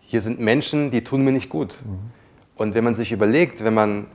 Hier 0.00 0.20
sind 0.20 0.40
Menschen, 0.40 0.90
die 0.90 1.04
tun 1.04 1.24
mir 1.24 1.32
nicht 1.32 1.48
gut. 1.48 1.76
Und 2.56 2.74
wenn 2.74 2.84
man 2.84 2.94
sich 2.94 3.12
überlegt, 3.12 3.64
wenn 3.64 3.74
man 3.74 4.06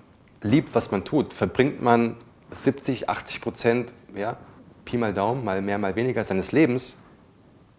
liebt, 0.41 0.75
was 0.75 0.91
man 0.91 1.04
tut, 1.04 1.34
verbringt 1.34 1.82
man 1.82 2.15
70, 2.52 3.10
80 3.10 3.41
Prozent, 3.41 3.93
ja, 4.15 4.38
Pi 4.86 4.97
mal 4.97 5.13
Daumen, 5.13 5.43
mal 5.43 5.62
mehr, 5.62 5.78
mal 5.78 5.95
weniger 5.95 6.23
seines 6.23 6.52
Lebens 6.52 6.97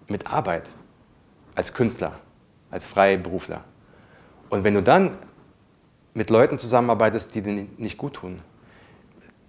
mit 0.08 0.26
Arbeit. 0.26 0.70
Als 1.54 1.74
Künstler, 1.74 2.12
als 2.70 2.86
Freiberufler. 2.86 3.64
Und 4.48 4.64
wenn 4.64 4.74
du 4.74 4.82
dann 4.82 5.16
mit 6.14 6.30
Leuten 6.30 6.58
zusammenarbeitest, 6.58 7.34
die 7.34 7.42
dir 7.42 7.66
nicht 7.76 7.98
gut 7.98 8.14
tun, 8.14 8.40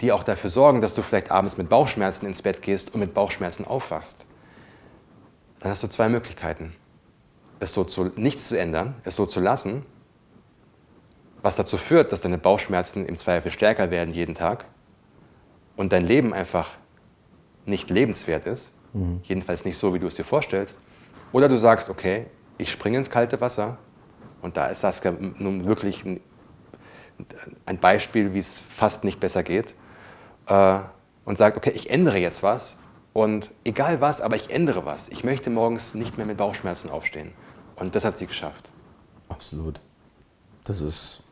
die 0.02 0.12
auch 0.12 0.24
dafür 0.24 0.50
sorgen, 0.50 0.82
dass 0.82 0.96
du 0.96 1.04
vielleicht 1.04 1.32
abends 1.32 1.58
mit 1.58 1.70
Bauchschmerzen 1.70 2.26
ins 2.26 2.42
Bett 2.42 2.62
gehst 2.62 2.94
und 2.94 3.00
mit 3.00 3.14
Bauchschmerzen 3.14 3.66
aufwachst, 3.66 4.26
dann 5.60 5.72
hast 5.72 5.84
du 5.84 5.88
zwei 5.88 6.10
Möglichkeiten. 6.10 6.74
Es 7.60 7.74
so 7.74 7.84
zu, 7.84 8.06
nicht 8.16 8.42
zu 8.42 8.58
ändern, 8.58 8.96
es 9.04 9.16
so 9.16 9.28
zu 9.28 9.40
lassen, 9.40 9.86
was 11.44 11.56
dazu 11.56 11.78
führt, 11.78 12.12
dass 12.12 12.22
deine 12.22 12.40
Bauchschmerzen 12.40 13.06
im 13.06 13.18
Zweifel 13.18 13.52
stärker 13.52 13.92
werden 13.92 14.14
jeden 14.14 14.34
Tag 14.34 14.66
und 15.76 15.92
dein 15.92 16.04
Leben 16.04 16.34
einfach 16.34 16.72
nicht 17.66 17.90
lebenswert 17.92 18.48
ist, 18.48 18.72
jedenfalls 19.24 19.66
nicht 19.66 19.78
so, 19.78 19.94
wie 19.94 20.00
du 20.00 20.08
es 20.08 20.16
dir 20.16 20.24
vorstellst. 20.24 20.80
Oder 21.32 21.48
du 21.48 21.58
sagst, 21.58 21.90
okay, 21.90 22.26
ich 22.58 22.72
springe 22.72 22.98
ins 22.98 23.10
kalte 23.10 23.40
Wasser 23.40 23.78
und 24.42 24.58
da 24.58 24.68
ist 24.68 24.82
Saskia 24.82 25.12
nun 25.12 25.66
wirklich 25.66 26.04
ein, 26.04 26.20
ein 27.66 27.78
Beispiel, 27.78 28.34
wie 28.34 28.40
es 28.40 28.58
fast 28.58 29.04
nicht 29.04 29.20
besser 29.20 29.44
geht 29.44 29.76
äh, 30.47 30.80
und 31.25 31.38
sagt, 31.38 31.58
okay, 31.58 31.71
ich 31.71 31.89
ändere 31.89 32.17
jetzt 32.17 32.43
was 32.43 32.77
und 33.13 33.51
egal 33.63 34.01
was, 34.01 34.21
aber 34.21 34.36
ich 34.36 34.49
ändere 34.49 34.86
was. 34.86 35.10
Ich 35.10 35.23
möchte 35.23 35.49
morgens 35.49 35.95
nicht 35.95 36.17
mehr 36.17 36.25
mit 36.25 36.38
Bauchschmerzen 36.38 36.89
aufstehen. 36.89 37.32
Und 37.75 37.95
das 37.95 38.06
hat 38.06 38.17
sie 38.17 38.27
geschafft. 38.27 38.69
Absolut. 39.27 39.80
Das 40.63 40.82
ist. 40.82 41.23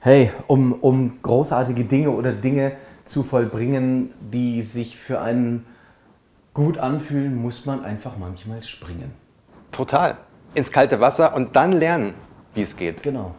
Hey, 0.00 0.32
um, 0.46 0.72
um 0.72 1.22
großartige 1.22 1.84
Dinge 1.84 2.10
oder 2.10 2.32
Dinge 2.32 2.76
zu 3.04 3.22
vollbringen, 3.22 4.12
die 4.20 4.62
sich 4.62 4.96
für 4.96 5.20
einen 5.20 5.66
gut 6.54 6.78
anfühlen, 6.78 7.36
muss 7.36 7.66
man 7.66 7.84
einfach 7.84 8.16
manchmal 8.18 8.62
springen. 8.62 9.12
Total. 9.70 10.16
Ins 10.54 10.72
kalte 10.72 11.00
Wasser 11.00 11.34
und 11.34 11.56
dann 11.56 11.72
lernen, 11.72 12.14
wie 12.54 12.62
es 12.62 12.76
geht. 12.76 13.02
Genau. 13.02 13.34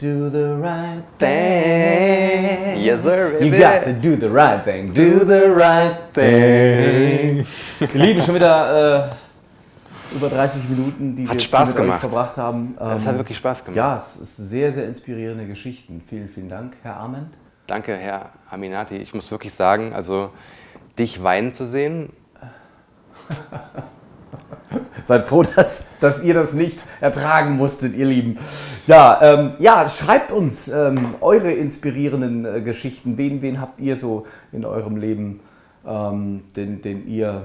Do 0.00 0.30
the 0.30 0.54
right 0.62 1.02
thing. 1.18 2.80
Yes, 2.84 3.02
sir, 3.02 3.32
You 3.40 3.50
baby. 3.50 3.58
got 3.58 3.82
to 3.84 3.92
do 3.92 4.14
the 4.16 4.28
right 4.30 4.62
thing. 4.64 4.92
Do 4.94 5.24
the 5.24 5.50
right 5.52 6.12
thing. 6.14 7.44
Wir 7.80 8.04
lieben 8.06 8.22
schon 8.22 8.36
wieder 8.36 9.08
äh, 9.08 10.14
über 10.14 10.28
30 10.28 10.68
Minuten, 10.68 11.16
die 11.16 11.22
wir 11.24 11.30
Hat 11.30 11.34
jetzt 11.34 11.44
Spaß 11.46 11.76
mit 11.76 11.88
euch 11.88 11.94
verbracht 11.96 12.36
haben. 12.36 12.76
Das 12.78 13.02
Ähm, 13.02 13.08
hat 13.08 13.16
wirklich 13.18 13.38
Spaß 13.38 13.64
gemacht. 13.64 13.76
Ja, 13.76 13.96
es 13.96 14.16
ist 14.16 14.36
sehr, 14.36 14.70
sehr 14.70 14.86
inspirierende 14.86 15.46
Geschichten. 15.46 16.00
Vielen, 16.06 16.28
vielen 16.28 16.48
Dank, 16.48 16.74
Herr 16.82 16.96
Arment. 16.98 17.34
Danke, 17.66 17.96
Herr 17.96 18.30
Aminati. 18.50 18.96
Ich 18.98 19.12
muss 19.14 19.30
wirklich 19.32 19.52
sagen, 19.52 19.92
also 19.94 20.30
dich 20.96 21.20
weinen 21.24 21.52
zu 21.54 21.66
sehen, 21.66 22.12
Seid 25.08 25.22
froh, 25.22 25.42
dass, 25.56 25.86
dass 26.00 26.22
ihr 26.22 26.34
das 26.34 26.52
nicht 26.52 26.84
ertragen 27.00 27.56
musstet, 27.56 27.94
ihr 27.94 28.04
Lieben. 28.04 28.36
Ja, 28.86 29.18
ähm, 29.22 29.52
ja 29.58 29.88
schreibt 29.88 30.32
uns 30.32 30.68
ähm, 30.68 31.14
eure 31.22 31.50
inspirierenden 31.50 32.44
äh, 32.44 32.60
Geschichten. 32.60 33.16
Wen, 33.16 33.40
wen 33.40 33.58
habt 33.58 33.80
ihr 33.80 33.96
so 33.96 34.26
in 34.52 34.66
eurem 34.66 34.98
Leben, 34.98 35.40
ähm, 35.86 36.42
den, 36.54 36.82
den 36.82 37.08
ihr 37.08 37.44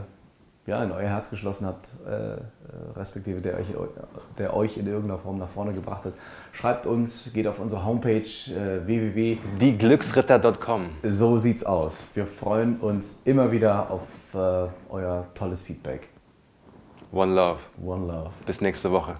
ja, 0.66 0.84
in 0.84 0.92
euer 0.92 1.08
Herz 1.08 1.30
geschlossen 1.30 1.66
habt, 1.66 1.88
äh, 2.06 2.34
äh, 2.34 2.40
respektive 2.98 3.40
der 3.40 3.58
euch, 3.58 3.68
der 4.38 4.54
euch 4.54 4.78
in 4.78 4.88
irgendeiner 4.88 5.18
Form 5.18 5.38
nach 5.38 5.48
vorne 5.48 5.72
gebracht 5.72 6.04
hat? 6.04 6.14
Schreibt 6.52 6.86
uns, 6.86 7.32
geht 7.34 7.48
auf 7.48 7.60
unsere 7.60 7.86
Homepage 7.86 8.20
äh, 8.20 8.86
www. 8.86 9.38
dieglücksritter.com. 9.62 10.90
So 11.04 11.38
sieht's 11.38 11.64
aus. 11.64 12.08
Wir 12.14 12.26
freuen 12.26 12.82
uns 12.82 13.22
immer 13.24 13.54
wieder 13.54 13.90
auf 13.90 14.02
äh, 14.34 14.68
euer 14.90 15.28
tolles 15.34 15.64
Feedback. 15.64 16.13
One 17.14 17.36
Love. 17.36 17.60
One 17.78 18.08
Love. 18.08 18.32
Bis 18.48 18.60
nächste 18.60 18.92
Woche. 18.92 19.20